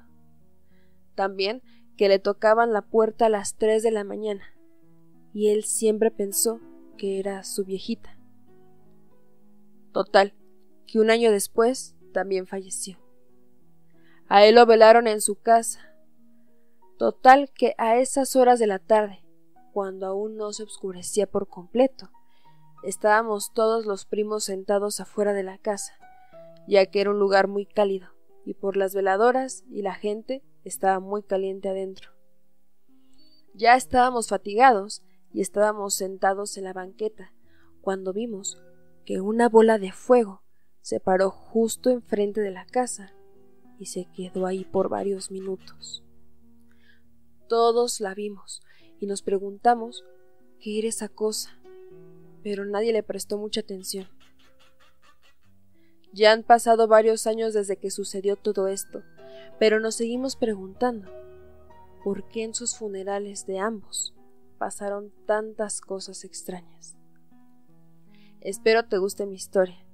También 1.15 1.61
que 1.95 2.09
le 2.09 2.19
tocaban 2.19 2.73
la 2.73 2.81
puerta 2.81 3.27
a 3.27 3.29
las 3.29 3.55
tres 3.55 3.81
de 3.81 3.91
la 3.91 4.03
mañana, 4.03 4.43
y 5.33 5.51
él 5.51 5.63
siempre 5.63 6.11
pensó 6.11 6.59
que 6.97 7.17
era 7.17 7.45
su 7.45 7.63
viejita. 7.63 8.19
Total, 9.93 10.33
que 10.85 10.99
un 10.99 11.09
año 11.09 11.31
después 11.31 11.95
también 12.09 12.47
falleció. 12.47 12.97
A 14.27 14.45
él 14.45 14.55
lo 14.55 14.65
velaron 14.65 15.07
en 15.07 15.21
su 15.21 15.41
casa. 15.41 15.95
Total 16.97 17.49
que 17.51 17.73
a 17.77 17.97
esas 17.97 18.35
horas 18.35 18.59
de 18.59 18.67
la 18.67 18.79
tarde, 18.79 19.23
cuando 19.73 20.05
aún 20.05 20.35
no 20.35 20.51
se 20.53 20.63
oscurecía 20.63 21.25
por 21.27 21.47
completo. 21.47 22.09
Estábamos 22.83 23.53
todos 23.53 23.85
los 23.85 24.05
primos 24.05 24.43
sentados 24.43 24.99
afuera 24.99 25.33
de 25.33 25.43
la 25.43 25.57
casa, 25.57 25.93
ya 26.67 26.85
que 26.85 27.01
era 27.01 27.11
un 27.11 27.19
lugar 27.19 27.47
muy 27.47 27.65
cálido, 27.65 28.09
y 28.45 28.53
por 28.53 28.77
las 28.77 28.93
veladoras 28.93 29.63
y 29.69 29.81
la 29.81 29.95
gente 29.95 30.43
estaba 30.63 30.99
muy 30.99 31.23
caliente 31.23 31.69
adentro. 31.69 32.11
Ya 33.53 33.75
estábamos 33.75 34.29
fatigados 34.29 35.03
y 35.33 35.41
estábamos 35.41 35.95
sentados 35.95 36.57
en 36.57 36.65
la 36.65 36.73
banqueta, 36.73 37.33
cuando 37.81 38.13
vimos 38.13 38.61
que 39.05 39.21
una 39.21 39.49
bola 39.49 39.77
de 39.77 39.91
fuego 39.91 40.43
se 40.81 40.99
paró 40.99 41.29
justo 41.29 41.89
enfrente 41.89 42.41
de 42.41 42.51
la 42.51 42.65
casa 42.65 43.13
y 43.79 43.85
se 43.85 44.05
quedó 44.13 44.45
ahí 44.45 44.65
por 44.65 44.89
varios 44.89 45.31
minutos. 45.31 46.03
Todos 47.47 47.99
la 47.99 48.13
vimos, 48.13 48.61
y 48.99 49.07
nos 49.07 49.21
preguntamos 49.21 50.03
qué 50.59 50.79
era 50.79 50.89
esa 50.89 51.09
cosa, 51.09 51.57
pero 52.43 52.65
nadie 52.65 52.93
le 52.93 53.03
prestó 53.03 53.37
mucha 53.37 53.61
atención. 53.61 54.07
Ya 56.11 56.31
han 56.31 56.43
pasado 56.43 56.87
varios 56.87 57.27
años 57.27 57.53
desde 57.53 57.77
que 57.77 57.91
sucedió 57.91 58.35
todo 58.35 58.67
esto, 58.67 59.03
pero 59.59 59.79
nos 59.79 59.95
seguimos 59.95 60.35
preguntando 60.35 61.11
por 62.03 62.27
qué 62.29 62.43
en 62.43 62.53
sus 62.53 62.75
funerales 62.75 63.45
de 63.45 63.59
ambos 63.59 64.15
pasaron 64.57 65.13
tantas 65.25 65.81
cosas 65.81 66.23
extrañas. 66.23 66.97
Espero 68.41 68.87
te 68.87 68.97
guste 68.97 69.25
mi 69.25 69.35
historia. 69.35 69.88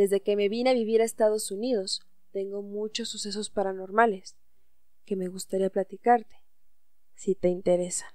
Desde 0.00 0.22
que 0.22 0.34
me 0.34 0.48
vine 0.48 0.70
a 0.70 0.72
vivir 0.72 1.02
a 1.02 1.04
Estados 1.04 1.50
Unidos, 1.50 2.00
tengo 2.32 2.62
muchos 2.62 3.10
sucesos 3.10 3.50
paranormales 3.50 4.34
que 5.04 5.14
me 5.14 5.28
gustaría 5.28 5.68
platicarte, 5.68 6.36
si 7.14 7.34
te 7.34 7.48
interesan. 7.48 8.08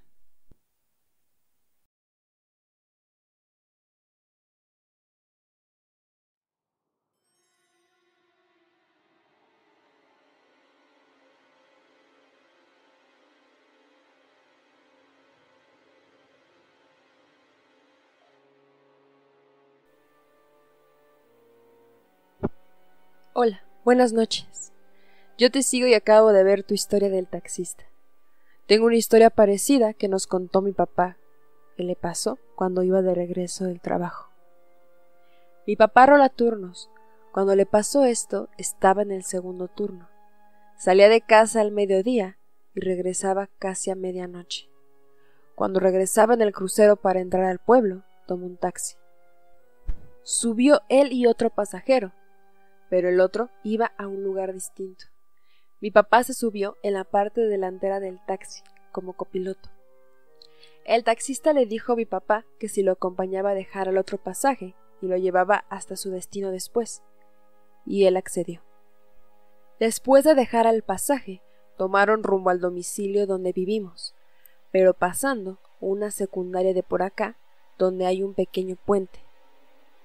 Hola, 23.37 23.65
buenas 23.83 24.13
noches. 24.13 24.71
Yo 25.37 25.51
te 25.51 25.61
sigo 25.61 25.87
y 25.87 25.93
acabo 25.93 26.31
de 26.31 26.41
ver 26.45 26.63
tu 26.63 26.73
historia 26.73 27.09
del 27.09 27.27
taxista. 27.27 27.83
Tengo 28.65 28.85
una 28.85 28.95
historia 28.95 29.29
parecida 29.29 29.93
que 29.93 30.07
nos 30.07 30.25
contó 30.25 30.61
mi 30.61 30.71
papá, 30.71 31.17
que 31.75 31.83
le 31.83 31.97
pasó 31.97 32.39
cuando 32.55 32.81
iba 32.81 33.01
de 33.01 33.13
regreso 33.13 33.65
del 33.65 33.81
trabajo. 33.81 34.31
Mi 35.67 35.75
papá 35.75 36.05
rola 36.05 36.29
turnos. 36.29 36.89
Cuando 37.33 37.57
le 37.57 37.65
pasó 37.65 38.05
esto, 38.05 38.47
estaba 38.57 39.01
en 39.01 39.11
el 39.11 39.25
segundo 39.25 39.67
turno. 39.67 40.07
Salía 40.77 41.09
de 41.09 41.19
casa 41.19 41.59
al 41.59 41.73
mediodía 41.73 42.37
y 42.73 42.79
regresaba 42.79 43.49
casi 43.59 43.91
a 43.91 43.95
medianoche. 43.95 44.69
Cuando 45.55 45.81
regresaba 45.81 46.35
en 46.35 46.41
el 46.41 46.53
crucero 46.53 46.95
para 46.95 47.19
entrar 47.19 47.43
al 47.43 47.59
pueblo, 47.59 48.05
tomó 48.27 48.45
un 48.45 48.55
taxi. 48.55 48.95
Subió 50.23 50.83
él 50.87 51.11
y 51.11 51.27
otro 51.27 51.49
pasajero, 51.49 52.13
pero 52.95 53.09
el 53.09 53.19
otro 53.19 53.49
iba 53.61 53.91
a 53.97 54.07
un 54.07 54.23
lugar 54.23 54.53
distinto. 54.53 55.03
Mi 55.81 55.91
papá 55.91 56.23
se 56.23 56.33
subió 56.33 56.77
en 56.81 56.93
la 56.93 57.03
parte 57.03 57.41
delantera 57.41 57.99
del 57.99 58.23
taxi, 58.25 58.63
como 58.93 59.11
copiloto. 59.11 59.69
El 60.85 61.03
taxista 61.03 61.51
le 61.51 61.65
dijo 61.65 61.91
a 61.91 61.95
mi 61.97 62.05
papá 62.05 62.45
que 62.57 62.69
si 62.69 62.83
lo 62.83 62.93
acompañaba 62.93 63.49
a 63.49 63.53
dejar 63.53 63.89
al 63.89 63.97
otro 63.97 64.17
pasaje 64.17 64.75
y 65.01 65.07
lo 65.07 65.17
llevaba 65.17 65.65
hasta 65.67 65.97
su 65.97 66.09
destino 66.09 66.51
después, 66.51 67.03
y 67.85 68.05
él 68.05 68.15
accedió. 68.15 68.61
Después 69.77 70.23
de 70.23 70.33
dejar 70.33 70.65
al 70.65 70.81
pasaje, 70.81 71.41
tomaron 71.75 72.23
rumbo 72.23 72.49
al 72.49 72.61
domicilio 72.61 73.27
donde 73.27 73.51
vivimos, 73.51 74.15
pero 74.71 74.93
pasando 74.93 75.59
una 75.81 76.11
secundaria 76.11 76.73
de 76.73 76.81
por 76.81 77.03
acá, 77.03 77.35
donde 77.77 78.05
hay 78.05 78.23
un 78.23 78.35
pequeño 78.35 78.77
puente. 78.77 79.19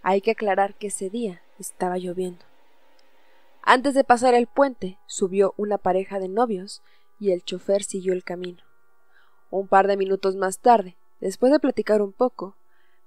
Hay 0.03 0.23
que 0.23 0.33
aclarar 0.33 0.75
que 0.75 0.89
ese 0.89 1.09
día 1.09 1.41
estaba 1.57 1.97
lloviendo. 1.97 2.50
Antes 3.63 3.95
de 3.95 4.05
pasar 4.05 4.35
el 4.35 4.47
puente, 4.47 4.99
subió 5.07 5.55
una 5.57 5.79
pareja 5.79 6.19
de 6.19 6.29
novios 6.29 6.83
y 7.19 7.33
el 7.33 7.43
chofer 7.45 7.83
siguió 7.83 8.13
el 8.13 8.25
camino. 8.25 8.63
Un 9.51 9.69
par 9.69 9.87
de 9.87 9.97
minutos 9.97 10.37
más 10.37 10.61
tarde, 10.61 10.97
después 11.21 11.53
de 11.53 11.61
platicar 11.61 12.03
un 12.03 12.13
poco, 12.13 12.57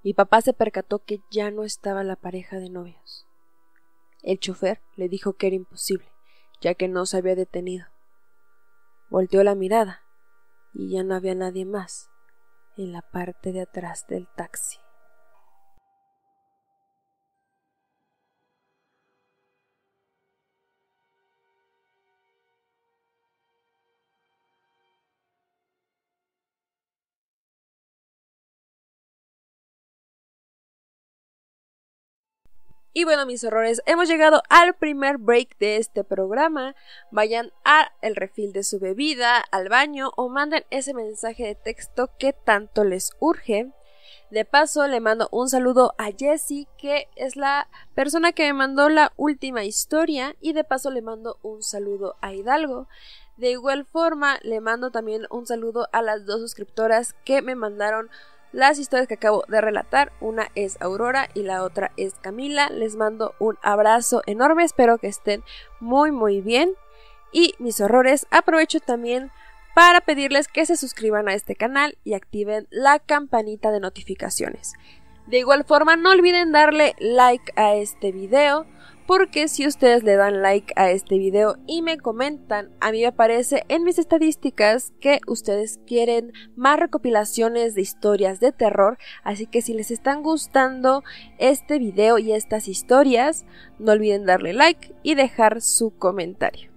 mi 0.03 0.13
papá 0.13 0.41
se 0.41 0.53
percató 0.53 0.99
que 0.99 1.21
ya 1.31 1.49
no 1.49 1.63
estaba 1.63 2.03
la 2.03 2.15
pareja 2.15 2.57
de 2.59 2.69
novios. 2.69 3.25
El 4.21 4.39
chofer 4.39 4.81
le 4.95 5.09
dijo 5.09 5.33
que 5.33 5.47
era 5.47 5.55
imposible, 5.55 6.07
ya 6.61 6.75
que 6.75 6.87
no 6.87 7.05
se 7.05 7.17
había 7.17 7.35
detenido. 7.35 7.87
Volteó 9.09 9.43
la 9.43 9.55
mirada 9.55 10.01
y 10.73 10.91
ya 10.91 11.03
no 11.03 11.15
había 11.15 11.35
nadie 11.35 11.65
más 11.65 12.09
en 12.77 12.91
la 12.91 13.01
parte 13.01 13.51
de 13.51 13.61
atrás 13.61 14.05
del 14.07 14.27
taxi. 14.35 14.82
Y 32.95 33.05
bueno, 33.05 33.25
mis 33.25 33.43
horrores, 33.43 33.81
hemos 33.87 34.07
llegado 34.07 34.43
al 34.49 34.75
primer 34.75 35.17
break 35.17 35.57
de 35.57 35.77
este 35.77 36.03
programa. 36.03 36.75
Vayan 37.09 37.51
a 37.65 37.91
el 38.01 38.15
refil 38.15 38.53
de 38.53 38.63
su 38.63 38.79
bebida, 38.79 39.43
al 39.49 39.67
baño 39.67 40.11
o 40.15 40.29
manden 40.29 40.63
ese 40.69 40.93
mensaje 40.93 41.43
de 41.43 41.55
texto 41.55 42.11
que 42.19 42.33
tanto 42.33 42.83
les 42.83 43.11
urge. 43.19 43.71
De 44.29 44.45
paso, 44.45 44.87
le 44.87 44.99
mando 44.99 45.27
un 45.31 45.49
saludo 45.49 45.95
a 45.97 46.11
Jessie, 46.15 46.67
que 46.77 47.07
es 47.15 47.35
la 47.35 47.67
persona 47.95 48.31
que 48.31 48.43
me 48.43 48.53
mandó 48.53 48.89
la 48.89 49.11
última 49.15 49.63
historia. 49.63 50.35
Y 50.39 50.53
de 50.53 50.63
paso, 50.63 50.91
le 50.91 51.01
mando 51.01 51.39
un 51.41 51.63
saludo 51.63 52.15
a 52.21 52.31
Hidalgo. 52.33 52.87
De 53.37 53.49
igual 53.49 53.85
forma, 53.85 54.37
le 54.43 54.61
mando 54.61 54.91
también 54.91 55.25
un 55.31 55.47
saludo 55.47 55.89
a 55.91 56.03
las 56.03 56.27
dos 56.27 56.41
suscriptoras 56.41 57.15
que 57.25 57.41
me 57.41 57.55
mandaron 57.55 58.11
las 58.53 58.79
historias 58.79 59.07
que 59.07 59.15
acabo 59.15 59.43
de 59.49 59.59
relatar. 59.59 60.13
Una 60.21 60.47
es 60.55 60.77
Aurora 60.79 61.27
y 61.33 61.43
la 61.43 61.63
otra 61.63 61.91
es 61.97 62.13
Camila. 62.13 62.69
Les 62.69 62.95
mando 62.95 63.35
un 63.39 63.57
abrazo 63.61 64.21
enorme, 64.25 64.63
espero 64.63 64.97
que 64.97 65.07
estén 65.07 65.43
muy 65.81 66.11
muy 66.11 66.39
bien. 66.39 66.71
Y 67.33 67.55
mis 67.59 67.81
horrores, 67.81 68.27
aprovecho 68.31 68.79
también 68.79 69.31
para 69.75 70.01
pedirles 70.01 70.47
que 70.47 70.65
se 70.65 70.77
suscriban 70.77 71.27
a 71.27 71.33
este 71.33 71.55
canal 71.55 71.97
y 72.03 72.13
activen 72.13 72.67
la 72.69 72.99
campanita 72.99 73.71
de 73.71 73.79
notificaciones. 73.79 74.73
De 75.25 75.39
igual 75.39 75.63
forma, 75.63 75.95
no 75.95 76.11
olviden 76.11 76.51
darle 76.51 76.95
like 76.99 77.51
a 77.55 77.73
este 77.75 78.11
video 78.11 78.67
porque 79.05 79.47
si 79.47 79.67
ustedes 79.67 80.03
le 80.03 80.15
dan 80.15 80.41
like 80.41 80.73
a 80.75 80.89
este 80.91 81.17
video 81.17 81.57
y 81.67 81.81
me 81.81 81.97
comentan, 81.97 82.71
a 82.79 82.91
mí 82.91 83.01
me 83.01 83.07
aparece 83.07 83.63
en 83.67 83.83
mis 83.83 83.99
estadísticas 83.99 84.93
que 84.99 85.19
ustedes 85.27 85.79
quieren 85.85 86.33
más 86.55 86.79
recopilaciones 86.79 87.75
de 87.75 87.81
historias 87.81 88.39
de 88.39 88.51
terror, 88.51 88.97
así 89.23 89.47
que 89.47 89.61
si 89.61 89.73
les 89.73 89.91
están 89.91 90.23
gustando 90.23 91.03
este 91.37 91.79
video 91.79 92.17
y 92.17 92.31
estas 92.31 92.67
historias, 92.67 93.45
no 93.79 93.91
olviden 93.91 94.25
darle 94.25 94.53
like 94.53 94.95
y 95.03 95.15
dejar 95.15 95.61
su 95.61 95.91
comentario. 95.97 96.71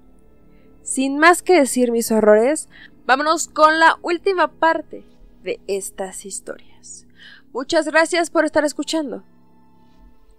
Sin 0.83 1.19
más 1.19 1.43
que 1.43 1.59
decir 1.59 1.93
mis 1.93 2.11
horrores, 2.11 2.69
vámonos 3.07 3.49
con 3.49 3.79
la 3.79 3.99
última 4.03 4.53
parte 4.53 5.05
de 5.43 5.61
estas 5.67 6.25
historias. 6.25 7.07
Muchas 7.53 7.87
gracias 7.87 8.31
por 8.31 8.45
estar 8.45 8.65
escuchando. 8.65 9.25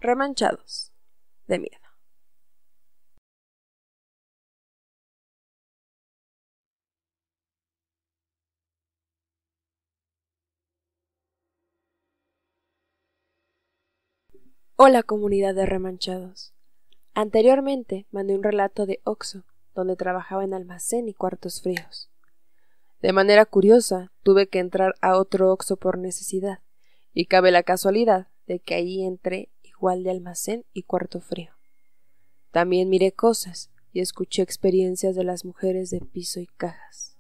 Remanchados 0.02 0.92
de 1.48 1.60
miedo. 1.60 1.88
Hola 14.80 15.02
comunidad 15.02 15.56
de 15.56 15.66
remanchados. 15.66 16.54
Anteriormente 17.16 18.06
mandé 18.12 18.36
un 18.36 18.44
relato 18.44 18.86
de 18.86 19.02
Oxo, 19.06 19.44
donde 19.74 19.96
trabajaba 19.96 20.44
en 20.44 20.54
almacén 20.54 21.08
y 21.10 21.16
cuartos 21.16 21.64
fríos. 21.64 22.12
De 23.02 23.12
manera 23.12 23.46
curiosa, 23.46 24.12
tuve 24.22 24.48
que 24.48 24.60
entrar 24.60 24.94
a 25.02 25.18
otro 25.18 25.52
Oxo 25.52 25.78
por 25.78 25.98
necesidad, 25.98 26.60
y 27.12 27.26
cabe 27.26 27.50
la 27.50 27.64
casualidad 27.64 28.28
de 28.46 28.60
que 28.60 28.76
ahí 28.76 29.04
entré 29.04 29.50
igual 29.78 30.04
de 30.04 30.12
almacén 30.12 30.66
y 30.74 30.84
cuarto 30.84 31.22
frío. 31.22 31.52
También 32.52 32.90
miré 32.90 33.12
cosas 33.12 33.70
y 33.94 34.02
escuché 34.02 34.42
experiencias 34.42 35.16
de 35.16 35.24
las 35.24 35.46
mujeres 35.46 35.90
de 35.90 36.02
piso 36.02 36.40
y 36.40 36.48
cajas. 36.48 37.16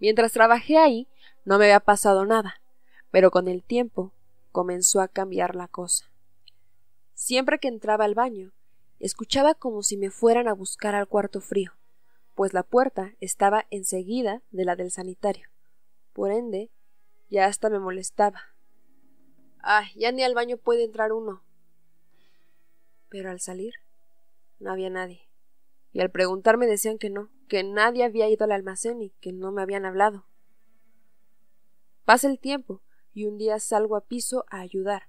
Mientras 0.00 0.32
trabajé 0.32 0.78
ahí, 0.78 1.08
no 1.44 1.58
me 1.58 1.64
había 1.64 1.80
pasado 1.80 2.24
nada, 2.24 2.60
pero 3.10 3.30
con 3.30 3.48
el 3.48 3.62
tiempo 3.62 4.12
comenzó 4.52 5.00
a 5.00 5.08
cambiar 5.08 5.54
la 5.56 5.68
cosa. 5.68 6.06
Siempre 7.14 7.58
que 7.58 7.68
entraba 7.68 8.04
al 8.04 8.14
baño, 8.14 8.52
escuchaba 9.00 9.54
como 9.54 9.82
si 9.82 9.96
me 9.96 10.10
fueran 10.10 10.48
a 10.48 10.52
buscar 10.52 10.94
al 10.94 11.08
cuarto 11.08 11.40
frío, 11.40 11.72
pues 12.34 12.52
la 12.52 12.62
puerta 12.62 13.14
estaba 13.20 13.66
enseguida 13.70 14.42
de 14.50 14.64
la 14.64 14.76
del 14.76 14.90
sanitario. 14.90 15.48
Por 16.12 16.30
ende, 16.30 16.70
ya 17.30 17.46
hasta 17.46 17.70
me 17.70 17.78
molestaba. 17.78 18.40
Ay, 19.58 19.88
ya 19.96 20.12
ni 20.12 20.22
al 20.22 20.34
baño 20.34 20.56
puede 20.56 20.84
entrar 20.84 21.12
uno. 21.12 21.42
Pero 23.14 23.30
al 23.30 23.38
salir, 23.38 23.74
no 24.58 24.72
había 24.72 24.90
nadie. 24.90 25.28
Y 25.92 26.00
al 26.00 26.10
preguntarme 26.10 26.66
decían 26.66 26.98
que 26.98 27.10
no, 27.10 27.30
que 27.46 27.62
nadie 27.62 28.02
había 28.02 28.28
ido 28.28 28.42
al 28.44 28.50
almacén 28.50 29.00
y 29.02 29.10
que 29.20 29.32
no 29.32 29.52
me 29.52 29.62
habían 29.62 29.84
hablado. 29.86 30.26
Pasa 32.04 32.26
el 32.26 32.40
tiempo 32.40 32.82
y 33.12 33.26
un 33.26 33.38
día 33.38 33.60
salgo 33.60 33.94
a 33.94 34.00
piso 34.00 34.46
a 34.50 34.58
ayudar, 34.58 35.04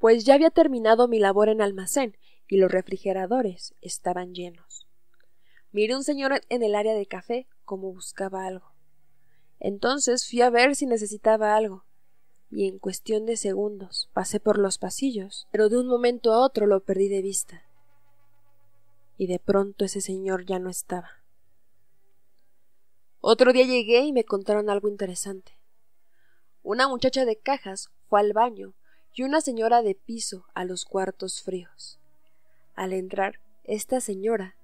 pues 0.00 0.24
ya 0.24 0.34
había 0.34 0.50
terminado 0.50 1.06
mi 1.06 1.20
labor 1.20 1.48
en 1.50 1.62
almacén 1.62 2.16
y 2.48 2.56
los 2.56 2.68
refrigeradores 2.68 3.76
estaban 3.80 4.34
llenos. 4.34 4.88
Miré 5.70 5.94
un 5.94 6.02
señor 6.02 6.40
en 6.48 6.64
el 6.64 6.74
área 6.74 6.94
de 6.94 7.06
café 7.06 7.46
como 7.64 7.92
buscaba 7.92 8.44
algo. 8.44 8.72
Entonces 9.60 10.28
fui 10.28 10.40
a 10.40 10.50
ver 10.50 10.74
si 10.74 10.84
necesitaba 10.84 11.54
algo, 11.54 11.84
y 12.50 12.66
en 12.66 12.78
cuestión 12.78 13.26
de 13.26 13.36
segundos 13.36 14.10
pasé 14.12 14.40
por 14.40 14.58
los 14.58 14.78
pasillos, 14.78 15.46
pero 15.52 15.68
de 15.68 15.78
un 15.78 15.86
momento 15.86 16.32
a 16.32 16.40
otro 16.40 16.66
lo 16.66 16.82
perdí 16.82 17.08
de 17.08 17.22
vista. 17.22 17.62
Y 19.16 19.26
de 19.26 19.38
pronto 19.38 19.84
ese 19.84 20.00
señor 20.00 20.44
ya 20.46 20.58
no 20.58 20.68
estaba. 20.68 21.22
Otro 23.20 23.52
día 23.52 23.66
llegué 23.66 24.00
y 24.00 24.12
me 24.12 24.24
contaron 24.24 24.70
algo 24.70 24.88
interesante. 24.88 25.52
Una 26.62 26.88
muchacha 26.88 27.24
de 27.24 27.36
cajas 27.36 27.90
fue 28.08 28.20
al 28.20 28.32
baño 28.32 28.74
y 29.14 29.22
una 29.22 29.40
señora 29.40 29.82
de 29.82 29.94
piso 29.94 30.46
a 30.54 30.64
los 30.64 30.84
cuartos 30.84 31.42
fríos. 31.42 31.98
Al 32.74 32.92
entrar, 32.92 33.40
esta 33.64 34.00
señora 34.00 34.56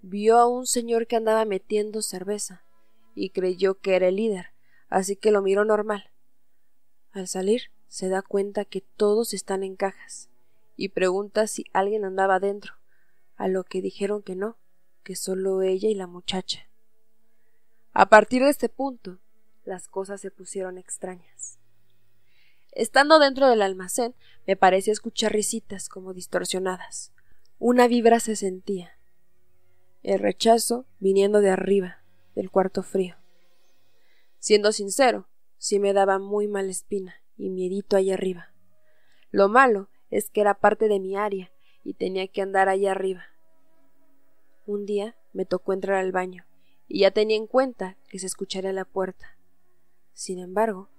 vio 0.00 0.38
a 0.38 0.46
un 0.46 0.66
señor 0.66 1.06
que 1.06 1.16
andaba 1.16 1.44
metiendo 1.44 2.02
cerveza 2.02 2.64
y 3.14 3.30
creyó 3.30 3.80
que 3.80 3.96
era 3.96 4.08
el 4.08 4.16
líder, 4.16 4.46
así 4.88 5.16
que 5.16 5.30
lo 5.30 5.42
miró 5.42 5.64
normal. 5.64 6.13
Al 7.14 7.28
salir, 7.28 7.70
se 7.86 8.08
da 8.08 8.22
cuenta 8.22 8.64
que 8.64 8.80
todos 8.80 9.34
están 9.34 9.62
en 9.62 9.76
cajas 9.76 10.30
y 10.74 10.88
pregunta 10.88 11.46
si 11.46 11.64
alguien 11.72 12.04
andaba 12.04 12.40
dentro, 12.40 12.74
a 13.36 13.46
lo 13.46 13.62
que 13.62 13.80
dijeron 13.80 14.20
que 14.20 14.34
no, 14.34 14.58
que 15.04 15.14
solo 15.14 15.62
ella 15.62 15.88
y 15.88 15.94
la 15.94 16.08
muchacha. 16.08 16.68
A 17.92 18.08
partir 18.08 18.42
de 18.42 18.50
este 18.50 18.68
punto, 18.68 19.20
las 19.64 19.86
cosas 19.86 20.20
se 20.20 20.32
pusieron 20.32 20.76
extrañas. 20.76 21.60
Estando 22.72 23.20
dentro 23.20 23.48
del 23.48 23.62
almacén, 23.62 24.16
me 24.44 24.56
parecía 24.56 24.92
escuchar 24.92 25.30
risitas 25.30 25.88
como 25.88 26.14
distorsionadas. 26.14 27.12
Una 27.60 27.86
vibra 27.86 28.18
se 28.18 28.34
sentía. 28.34 28.98
El 30.02 30.18
rechazo 30.18 30.84
viniendo 30.98 31.40
de 31.40 31.50
arriba, 31.50 32.02
del 32.34 32.50
cuarto 32.50 32.82
frío. 32.82 33.14
Siendo 34.40 34.72
sincero, 34.72 35.28
sí 35.64 35.78
me 35.78 35.94
daba 35.94 36.18
muy 36.18 36.46
mala 36.46 36.70
espina 36.70 37.22
y 37.38 37.48
miedito 37.48 37.96
allá 37.96 38.12
arriba. 38.12 38.52
Lo 39.30 39.48
malo 39.48 39.88
es 40.10 40.28
que 40.28 40.42
era 40.42 40.60
parte 40.60 40.88
de 40.88 41.00
mi 41.00 41.16
área 41.16 41.50
y 41.82 41.94
tenía 41.94 42.28
que 42.28 42.42
andar 42.42 42.68
allá 42.68 42.90
arriba. 42.90 43.24
Un 44.66 44.84
día 44.84 45.16
me 45.32 45.46
tocó 45.46 45.72
entrar 45.72 45.96
al 45.96 46.12
baño 46.12 46.44
y 46.86 47.00
ya 47.00 47.12
tenía 47.12 47.38
en 47.38 47.46
cuenta 47.46 47.96
que 48.10 48.18
se 48.18 48.26
escucharía 48.26 48.74
la 48.74 48.84
puerta. 48.84 49.38
Sin 50.12 50.38
embargo, 50.38 50.90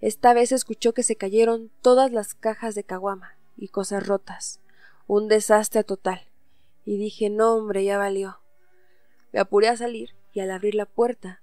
esta 0.00 0.32
vez 0.32 0.52
escuchó 0.52 0.94
que 0.94 1.02
se 1.02 1.16
cayeron 1.16 1.72
todas 1.82 2.12
las 2.12 2.34
cajas 2.34 2.76
de 2.76 2.84
caguama 2.84 3.36
y 3.56 3.66
cosas 3.66 4.06
rotas. 4.06 4.60
Un 5.08 5.26
desastre 5.26 5.82
total. 5.82 6.20
Y 6.84 6.98
dije, 6.98 7.30
no, 7.30 7.56
hombre, 7.56 7.82
ya 7.82 7.98
valió. 7.98 8.38
Me 9.32 9.40
apuré 9.40 9.66
a 9.66 9.76
salir 9.76 10.14
y 10.32 10.38
al 10.38 10.52
abrir 10.52 10.76
la 10.76 10.86
puerta 10.86 11.42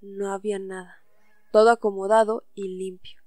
no 0.00 0.32
había 0.32 0.58
nada. 0.58 1.03
Todo 1.54 1.70
acomodado 1.70 2.42
y 2.56 2.66
limpio. 2.66 3.22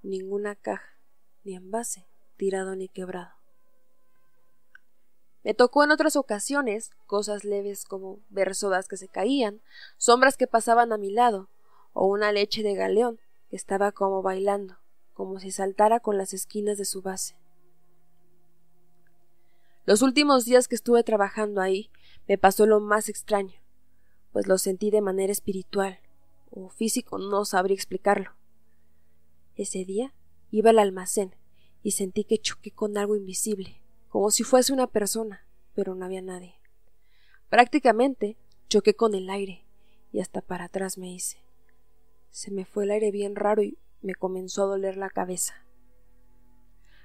Ninguna 0.00 0.54
caja, 0.54 0.96
ni 1.42 1.56
envase, 1.56 2.06
tirado 2.36 2.76
ni 2.76 2.88
quebrado. 2.88 3.32
Me 5.42 5.54
tocó 5.54 5.82
en 5.82 5.90
otras 5.90 6.14
ocasiones 6.14 6.92
cosas 7.08 7.42
leves 7.42 7.84
como 7.84 8.20
ver 8.28 8.54
sodas 8.54 8.86
que 8.86 8.96
se 8.96 9.08
caían, 9.08 9.60
sombras 9.98 10.36
que 10.36 10.46
pasaban 10.46 10.92
a 10.92 10.98
mi 10.98 11.10
lado, 11.10 11.48
o 11.92 12.06
una 12.06 12.30
leche 12.30 12.62
de 12.62 12.76
galeón 12.76 13.18
que 13.50 13.56
estaba 13.56 13.90
como 13.90 14.22
bailando, 14.22 14.78
como 15.12 15.40
si 15.40 15.50
saltara 15.50 15.98
con 15.98 16.16
las 16.16 16.32
esquinas 16.32 16.78
de 16.78 16.84
su 16.84 17.02
base. 17.02 17.34
Los 19.84 20.00
últimos 20.00 20.44
días 20.44 20.68
que 20.68 20.76
estuve 20.76 21.02
trabajando 21.02 21.60
ahí 21.60 21.90
me 22.28 22.38
pasó 22.38 22.66
lo 22.66 22.78
más 22.78 23.08
extraño, 23.08 23.60
pues 24.32 24.46
lo 24.46 24.58
sentí 24.58 24.92
de 24.92 25.00
manera 25.00 25.32
espiritual 25.32 25.98
o 26.54 26.68
físico, 26.68 27.18
no 27.18 27.44
sabría 27.44 27.74
explicarlo. 27.74 28.30
Ese 29.56 29.84
día 29.84 30.14
iba 30.50 30.70
al 30.70 30.78
almacén 30.78 31.34
y 31.82 31.92
sentí 31.92 32.24
que 32.24 32.38
choqué 32.38 32.70
con 32.70 32.96
algo 32.96 33.16
invisible, 33.16 33.80
como 34.08 34.30
si 34.30 34.44
fuese 34.44 34.72
una 34.72 34.86
persona, 34.86 35.46
pero 35.74 35.94
no 35.94 36.04
había 36.04 36.22
nadie. 36.22 36.54
Prácticamente 37.48 38.36
choqué 38.68 38.94
con 38.94 39.14
el 39.14 39.28
aire 39.30 39.64
y 40.12 40.20
hasta 40.20 40.40
para 40.40 40.64
atrás 40.64 40.98
me 40.98 41.12
hice. 41.12 41.38
Se 42.30 42.50
me 42.50 42.64
fue 42.64 42.84
el 42.84 42.92
aire 42.92 43.10
bien 43.10 43.36
raro 43.36 43.62
y 43.62 43.78
me 44.00 44.14
comenzó 44.14 44.64
a 44.64 44.66
doler 44.66 44.96
la 44.96 45.10
cabeza. 45.10 45.54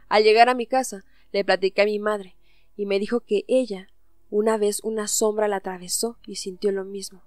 Al 0.07 0.23
llegar 0.23 0.49
a 0.49 0.55
mi 0.55 0.65
casa, 0.65 1.05
le 1.31 1.45
platiqué 1.45 1.83
a 1.83 1.85
mi 1.85 1.99
madre 1.99 2.35
y 2.75 2.85
me 2.85 2.99
dijo 2.99 3.21
que 3.21 3.45
ella 3.47 3.89
una 4.29 4.57
vez 4.57 4.79
una 4.83 5.07
sombra 5.07 5.47
la 5.47 5.57
atravesó 5.57 6.17
y 6.25 6.35
sintió 6.35 6.71
lo 6.71 6.85
mismo. 6.85 7.23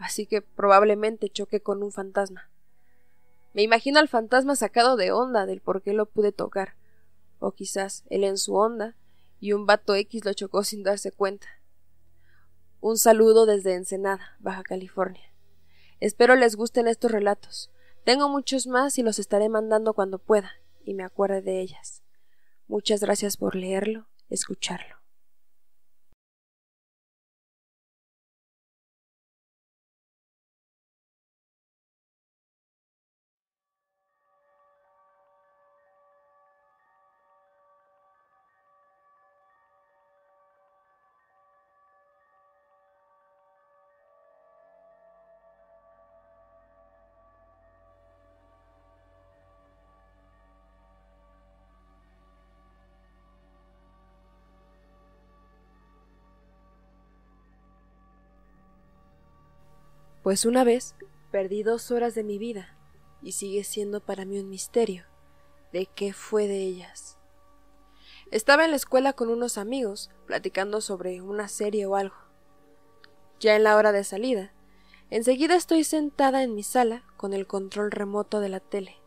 Así 0.00 0.24
que 0.26 0.40
probablemente 0.40 1.28
choqué 1.28 1.60
con 1.60 1.82
un 1.82 1.92
fantasma. 1.92 2.50
Me 3.52 3.62
imagino 3.62 4.00
al 4.00 4.08
fantasma 4.08 4.56
sacado 4.56 4.96
de 4.96 5.12
onda 5.12 5.44
del 5.44 5.60
por 5.60 5.82
qué 5.82 5.92
lo 5.92 6.06
pude 6.06 6.32
tocar. 6.32 6.74
O 7.38 7.52
quizás 7.52 8.04
él 8.08 8.24
en 8.24 8.38
su 8.38 8.54
onda 8.54 8.96
y 9.40 9.52
un 9.52 9.66
vato 9.66 9.94
X 9.94 10.24
lo 10.24 10.32
chocó 10.32 10.64
sin 10.64 10.82
darse 10.82 11.12
cuenta. 11.12 11.46
Un 12.80 12.96
saludo 12.96 13.44
desde 13.44 13.74
Ensenada, 13.74 14.36
Baja 14.40 14.62
California. 14.62 15.34
Espero 16.00 16.34
les 16.34 16.56
gusten 16.56 16.88
estos 16.88 17.12
relatos. 17.12 17.70
Tengo 18.04 18.30
muchos 18.30 18.66
más 18.66 18.96
y 18.98 19.02
los 19.02 19.18
estaré 19.18 19.50
mandando 19.50 19.92
cuando 19.92 20.18
pueda 20.18 20.52
y 20.82 20.94
me 20.94 21.04
acuerde 21.04 21.42
de 21.42 21.60
ellas. 21.60 22.02
Muchas 22.68 23.00
gracias 23.00 23.36
por 23.36 23.54
leerlo, 23.54 24.06
escucharlo. 24.30 24.99
Pues 60.30 60.44
una 60.44 60.62
vez 60.62 60.94
perdí 61.32 61.64
dos 61.64 61.90
horas 61.90 62.14
de 62.14 62.22
mi 62.22 62.38
vida 62.38 62.78
y 63.20 63.32
sigue 63.32 63.64
siendo 63.64 63.98
para 63.98 64.24
mí 64.24 64.38
un 64.38 64.48
misterio 64.48 65.04
de 65.72 65.86
qué 65.86 66.12
fue 66.12 66.46
de 66.46 66.62
ellas. 66.62 67.18
Estaba 68.30 68.64
en 68.64 68.70
la 68.70 68.76
escuela 68.76 69.12
con 69.12 69.28
unos 69.28 69.58
amigos 69.58 70.08
platicando 70.26 70.80
sobre 70.82 71.20
una 71.20 71.48
serie 71.48 71.84
o 71.86 71.96
algo. 71.96 72.14
Ya 73.40 73.56
en 73.56 73.64
la 73.64 73.74
hora 73.74 73.90
de 73.90 74.04
salida, 74.04 74.52
enseguida 75.10 75.56
estoy 75.56 75.82
sentada 75.82 76.44
en 76.44 76.54
mi 76.54 76.62
sala 76.62 77.02
con 77.16 77.32
el 77.32 77.48
control 77.48 77.90
remoto 77.90 78.38
de 78.38 78.50
la 78.50 78.60
tele. 78.60 78.98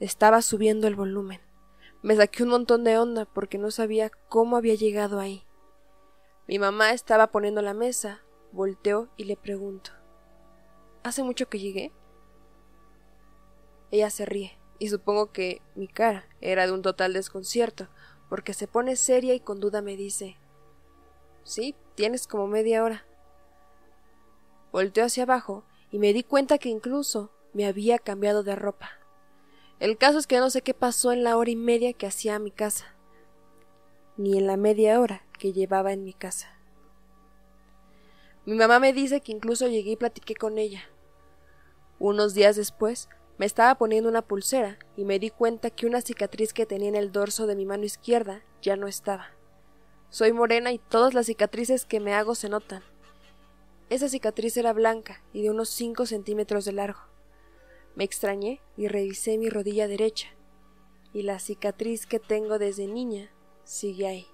Estaba 0.00 0.42
subiendo 0.42 0.86
el 0.86 0.96
volumen. 0.96 1.40
Me 2.02 2.14
saqué 2.14 2.42
un 2.42 2.50
montón 2.50 2.84
de 2.84 2.98
onda 2.98 3.24
porque 3.24 3.56
no 3.56 3.70
sabía 3.70 4.10
cómo 4.28 4.58
había 4.58 4.74
llegado 4.74 5.18
ahí. 5.18 5.46
Mi 6.46 6.58
mamá 6.58 6.92
estaba 6.92 7.28
poniendo 7.28 7.62
la 7.62 7.72
mesa 7.72 8.20
Volteo 8.52 9.08
y 9.16 9.24
le 9.24 9.36
pregunto 9.36 9.90
¿Hace 11.02 11.22
mucho 11.22 11.48
que 11.48 11.58
llegué? 11.58 11.92
Ella 13.90 14.10
se 14.10 14.26
ríe, 14.26 14.58
y 14.78 14.88
supongo 14.88 15.32
que 15.32 15.62
mi 15.74 15.88
cara 15.88 16.26
era 16.40 16.66
de 16.66 16.72
un 16.72 16.82
total 16.82 17.12
desconcierto, 17.12 17.88
porque 18.28 18.54
se 18.54 18.66
pone 18.66 18.96
seria 18.96 19.34
y 19.34 19.40
con 19.40 19.60
duda 19.60 19.82
me 19.82 19.96
dice 19.96 20.36
Sí, 21.44 21.74
tienes 21.94 22.26
como 22.26 22.46
media 22.46 22.84
hora. 22.84 23.06
Volteo 24.70 25.06
hacia 25.06 25.22
abajo 25.22 25.64
y 25.90 25.98
me 25.98 26.12
di 26.12 26.22
cuenta 26.22 26.58
que 26.58 26.68
incluso 26.68 27.30
me 27.54 27.66
había 27.66 27.98
cambiado 27.98 28.42
de 28.42 28.54
ropa. 28.54 28.90
El 29.78 29.96
caso 29.96 30.18
es 30.18 30.26
que 30.26 30.38
no 30.38 30.50
sé 30.50 30.62
qué 30.62 30.74
pasó 30.74 31.12
en 31.12 31.24
la 31.24 31.36
hora 31.36 31.50
y 31.50 31.56
media 31.56 31.92
que 31.92 32.06
hacía 32.06 32.34
a 32.34 32.38
mi 32.38 32.50
casa, 32.50 32.94
ni 34.16 34.36
en 34.36 34.46
la 34.46 34.56
media 34.56 35.00
hora 35.00 35.22
que 35.38 35.52
llevaba 35.52 35.92
en 35.92 36.04
mi 36.04 36.12
casa. 36.12 36.57
Mi 38.48 38.54
mamá 38.54 38.80
me 38.80 38.94
dice 38.94 39.20
que 39.20 39.30
incluso 39.30 39.68
llegué 39.68 39.90
y 39.90 39.96
platiqué 39.96 40.34
con 40.34 40.56
ella. 40.56 40.80
Unos 41.98 42.32
días 42.32 42.56
después 42.56 43.10
me 43.36 43.44
estaba 43.44 43.74
poniendo 43.74 44.08
una 44.08 44.22
pulsera 44.22 44.78
y 44.96 45.04
me 45.04 45.18
di 45.18 45.28
cuenta 45.28 45.68
que 45.68 45.84
una 45.84 46.00
cicatriz 46.00 46.54
que 46.54 46.64
tenía 46.64 46.88
en 46.88 46.94
el 46.94 47.12
dorso 47.12 47.46
de 47.46 47.54
mi 47.54 47.66
mano 47.66 47.84
izquierda 47.84 48.42
ya 48.62 48.76
no 48.76 48.88
estaba. 48.88 49.32
Soy 50.08 50.32
morena 50.32 50.72
y 50.72 50.78
todas 50.78 51.12
las 51.12 51.26
cicatrices 51.26 51.84
que 51.84 52.00
me 52.00 52.14
hago 52.14 52.34
se 52.34 52.48
notan. 52.48 52.82
Esa 53.90 54.08
cicatriz 54.08 54.56
era 54.56 54.72
blanca 54.72 55.22
y 55.34 55.42
de 55.42 55.50
unos 55.50 55.68
cinco 55.68 56.06
centímetros 56.06 56.64
de 56.64 56.72
largo. 56.72 57.00
Me 57.96 58.04
extrañé 58.04 58.62
y 58.78 58.88
revisé 58.88 59.36
mi 59.36 59.50
rodilla 59.50 59.88
derecha, 59.88 60.28
y 61.12 61.20
la 61.20 61.38
cicatriz 61.38 62.06
que 62.06 62.18
tengo 62.18 62.58
desde 62.58 62.86
niña 62.86 63.30
sigue 63.64 64.06
ahí. 64.06 64.26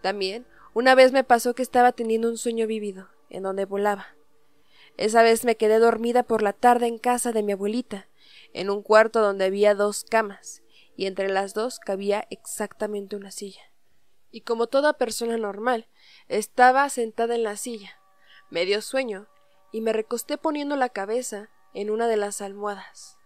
También 0.00 0.46
una 0.76 0.94
vez 0.94 1.10
me 1.10 1.24
pasó 1.24 1.54
que 1.54 1.62
estaba 1.62 1.92
teniendo 1.92 2.28
un 2.28 2.36
sueño 2.36 2.66
vívido, 2.66 3.08
en 3.30 3.44
donde 3.44 3.64
volaba. 3.64 4.08
Esa 4.98 5.22
vez 5.22 5.46
me 5.46 5.56
quedé 5.56 5.78
dormida 5.78 6.22
por 6.22 6.42
la 6.42 6.52
tarde 6.52 6.86
en 6.86 6.98
casa 6.98 7.32
de 7.32 7.42
mi 7.42 7.52
abuelita, 7.52 8.08
en 8.52 8.68
un 8.68 8.82
cuarto 8.82 9.22
donde 9.22 9.46
había 9.46 9.74
dos 9.74 10.04
camas, 10.04 10.62
y 10.94 11.06
entre 11.06 11.30
las 11.30 11.54
dos 11.54 11.78
cabía 11.78 12.26
exactamente 12.28 13.16
una 13.16 13.30
silla. 13.30 13.62
Y 14.30 14.42
como 14.42 14.66
toda 14.66 14.98
persona 14.98 15.38
normal, 15.38 15.88
estaba 16.28 16.86
sentada 16.90 17.36
en 17.36 17.42
la 17.42 17.56
silla, 17.56 17.98
medio 18.50 18.82
sueño, 18.82 19.28
y 19.72 19.80
me 19.80 19.94
recosté 19.94 20.36
poniendo 20.36 20.76
la 20.76 20.90
cabeza 20.90 21.48
en 21.72 21.88
una 21.88 22.06
de 22.06 22.18
las 22.18 22.42
almohadas 22.42 23.16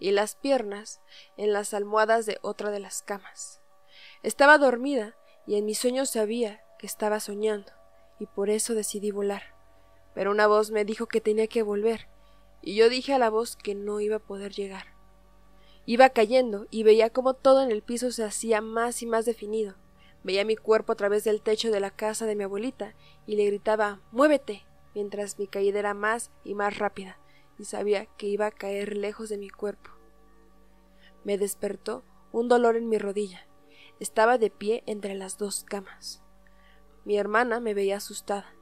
y 0.00 0.10
las 0.10 0.34
piernas 0.34 1.00
en 1.36 1.52
las 1.52 1.72
almohadas 1.72 2.26
de 2.26 2.40
otra 2.42 2.72
de 2.72 2.80
las 2.80 3.02
camas. 3.02 3.60
Estaba 4.24 4.58
dormida 4.58 5.14
y 5.46 5.54
en 5.54 5.66
mis 5.66 5.78
sueños 5.78 6.10
sabía 6.10 6.65
que 6.78 6.86
estaba 6.86 7.20
soñando 7.20 7.72
y 8.18 8.26
por 8.26 8.50
eso 8.50 8.74
decidí 8.74 9.10
volar. 9.10 9.54
Pero 10.14 10.30
una 10.30 10.46
voz 10.46 10.70
me 10.70 10.84
dijo 10.84 11.06
que 11.06 11.20
tenía 11.20 11.46
que 11.46 11.62
volver 11.62 12.08
y 12.62 12.74
yo 12.74 12.88
dije 12.88 13.12
a 13.12 13.18
la 13.18 13.30
voz 13.30 13.56
que 13.56 13.74
no 13.74 14.00
iba 14.00 14.16
a 14.16 14.20
poder 14.20 14.52
llegar. 14.52 14.94
Iba 15.84 16.08
cayendo 16.08 16.66
y 16.70 16.82
veía 16.82 17.10
como 17.10 17.34
todo 17.34 17.62
en 17.62 17.70
el 17.70 17.82
piso 17.82 18.10
se 18.10 18.24
hacía 18.24 18.60
más 18.60 19.02
y 19.02 19.06
más 19.06 19.24
definido. 19.24 19.76
Veía 20.24 20.44
mi 20.44 20.56
cuerpo 20.56 20.92
a 20.92 20.96
través 20.96 21.22
del 21.22 21.42
techo 21.42 21.70
de 21.70 21.78
la 21.78 21.90
casa 21.90 22.26
de 22.26 22.34
mi 22.34 22.42
abuelita 22.42 22.94
y 23.26 23.36
le 23.36 23.46
gritaba 23.46 24.00
Muévete 24.10 24.64
mientras 24.94 25.38
mi 25.38 25.46
caída 25.46 25.78
era 25.78 25.94
más 25.94 26.30
y 26.42 26.54
más 26.54 26.78
rápida 26.78 27.18
y 27.58 27.64
sabía 27.64 28.06
que 28.06 28.26
iba 28.26 28.46
a 28.46 28.50
caer 28.50 28.96
lejos 28.96 29.28
de 29.28 29.38
mi 29.38 29.48
cuerpo. 29.48 29.90
Me 31.24 31.38
despertó 31.38 32.02
un 32.32 32.48
dolor 32.48 32.76
en 32.76 32.88
mi 32.88 32.98
rodilla. 32.98 33.46
Estaba 34.00 34.38
de 34.38 34.50
pie 34.50 34.82
entre 34.86 35.14
las 35.14 35.38
dos 35.38 35.64
camas. 35.64 36.22
Mi 37.06 37.16
hermana 37.18 37.60
me 37.60 37.72
veía 37.72 37.98
asustada. 37.98 38.52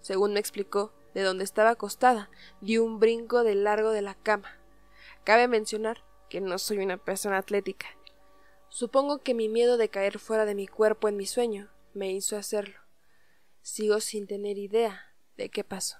Según 0.00 0.34
me 0.34 0.38
explicó, 0.38 0.92
de 1.14 1.22
donde 1.22 1.44
estaba 1.44 1.70
acostada, 1.70 2.28
di 2.60 2.76
un 2.76 3.00
brinco 3.00 3.42
de 3.42 3.54
largo 3.54 3.90
de 3.90 4.02
la 4.02 4.14
cama. 4.14 4.60
Cabe 5.24 5.48
mencionar 5.48 6.04
que 6.28 6.42
no 6.42 6.58
soy 6.58 6.76
una 6.76 6.98
persona 6.98 7.38
atlética. 7.38 7.86
Supongo 8.68 9.22
que 9.22 9.32
mi 9.32 9.48
miedo 9.48 9.78
de 9.78 9.88
caer 9.88 10.18
fuera 10.18 10.44
de 10.44 10.54
mi 10.54 10.66
cuerpo 10.66 11.08
en 11.08 11.16
mi 11.16 11.24
sueño 11.24 11.70
me 11.94 12.12
hizo 12.12 12.36
hacerlo. 12.36 12.78
Sigo 13.62 14.00
sin 14.00 14.26
tener 14.26 14.58
idea 14.58 15.14
de 15.38 15.48
qué 15.48 15.64
pasó. 15.64 15.96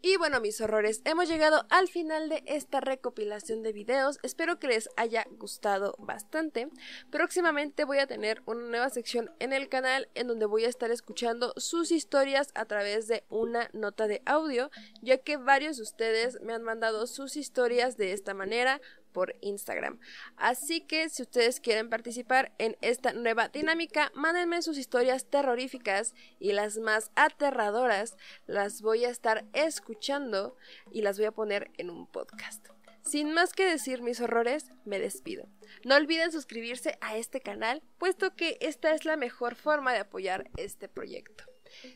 Y 0.00 0.16
bueno, 0.16 0.40
mis 0.40 0.60
horrores, 0.60 1.02
hemos 1.04 1.28
llegado 1.28 1.66
al 1.70 1.88
final 1.88 2.28
de 2.28 2.44
esta 2.46 2.80
recopilación 2.80 3.64
de 3.64 3.72
videos. 3.72 4.20
Espero 4.22 4.60
que 4.60 4.68
les 4.68 4.88
haya 4.96 5.26
gustado 5.32 5.96
bastante. 5.98 6.68
Próximamente 7.10 7.84
voy 7.84 7.98
a 7.98 8.06
tener 8.06 8.40
una 8.46 8.60
nueva 8.60 8.90
sección 8.90 9.32
en 9.40 9.52
el 9.52 9.68
canal 9.68 10.08
en 10.14 10.28
donde 10.28 10.46
voy 10.46 10.64
a 10.64 10.68
estar 10.68 10.92
escuchando 10.92 11.52
sus 11.56 11.90
historias 11.90 12.52
a 12.54 12.66
través 12.66 13.08
de 13.08 13.24
una 13.28 13.70
nota 13.72 14.06
de 14.06 14.22
audio, 14.24 14.70
ya 15.02 15.18
que 15.18 15.36
varios 15.36 15.78
de 15.78 15.82
ustedes 15.82 16.40
me 16.42 16.52
han 16.52 16.62
mandado 16.62 17.08
sus 17.08 17.36
historias 17.36 17.96
de 17.96 18.12
esta 18.12 18.34
manera 18.34 18.80
por 19.12 19.34
Instagram. 19.40 19.98
Así 20.36 20.80
que 20.80 21.08
si 21.08 21.22
ustedes 21.22 21.60
quieren 21.60 21.90
participar 21.90 22.52
en 22.58 22.76
esta 22.80 23.12
nueva 23.12 23.48
dinámica, 23.48 24.12
mándenme 24.14 24.62
sus 24.62 24.78
historias 24.78 25.26
terroríficas 25.26 26.14
y 26.38 26.52
las 26.52 26.78
más 26.78 27.10
aterradoras 27.16 28.16
las 28.46 28.82
voy 28.82 29.04
a 29.04 29.10
estar 29.10 29.44
escuchando 29.52 30.56
y 30.90 31.02
las 31.02 31.18
voy 31.18 31.26
a 31.26 31.32
poner 31.32 31.70
en 31.78 31.90
un 31.90 32.06
podcast. 32.06 32.68
Sin 33.08 33.32
más 33.32 33.54
que 33.54 33.64
decir 33.64 34.02
mis 34.02 34.20
horrores, 34.20 34.70
me 34.84 34.98
despido. 34.98 35.48
No 35.82 35.96
olviden 35.96 36.30
suscribirse 36.30 36.98
a 37.00 37.16
este 37.16 37.40
canal, 37.40 37.82
puesto 37.96 38.36
que 38.36 38.58
esta 38.60 38.94
es 38.94 39.06
la 39.06 39.16
mejor 39.16 39.54
forma 39.54 39.94
de 39.94 40.00
apoyar 40.00 40.50
este 40.56 40.88
proyecto. 40.88 41.44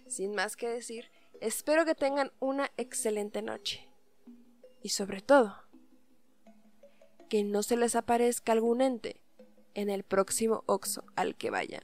Sin 0.07 0.35
más 0.35 0.57
que 0.57 0.69
decir, 0.69 1.11
espero 1.41 1.85
que 1.85 1.95
tengan 1.95 2.33
una 2.41 2.71
excelente 2.79 3.43
noche. 3.43 3.87
Y 4.83 4.89
sobre 4.89 5.21
todo, 5.21 5.62
que 7.33 7.45
no 7.45 7.63
se 7.63 7.79
les 7.79 7.97
aparezca 7.97 8.53
algún 8.53 8.83
ente 8.83 9.23
en 9.73 9.89
el 9.89 10.03
próximo 10.03 10.65
Oxo 10.67 11.07
al 11.17 11.35
que 11.35 11.49
vayan. 11.49 11.83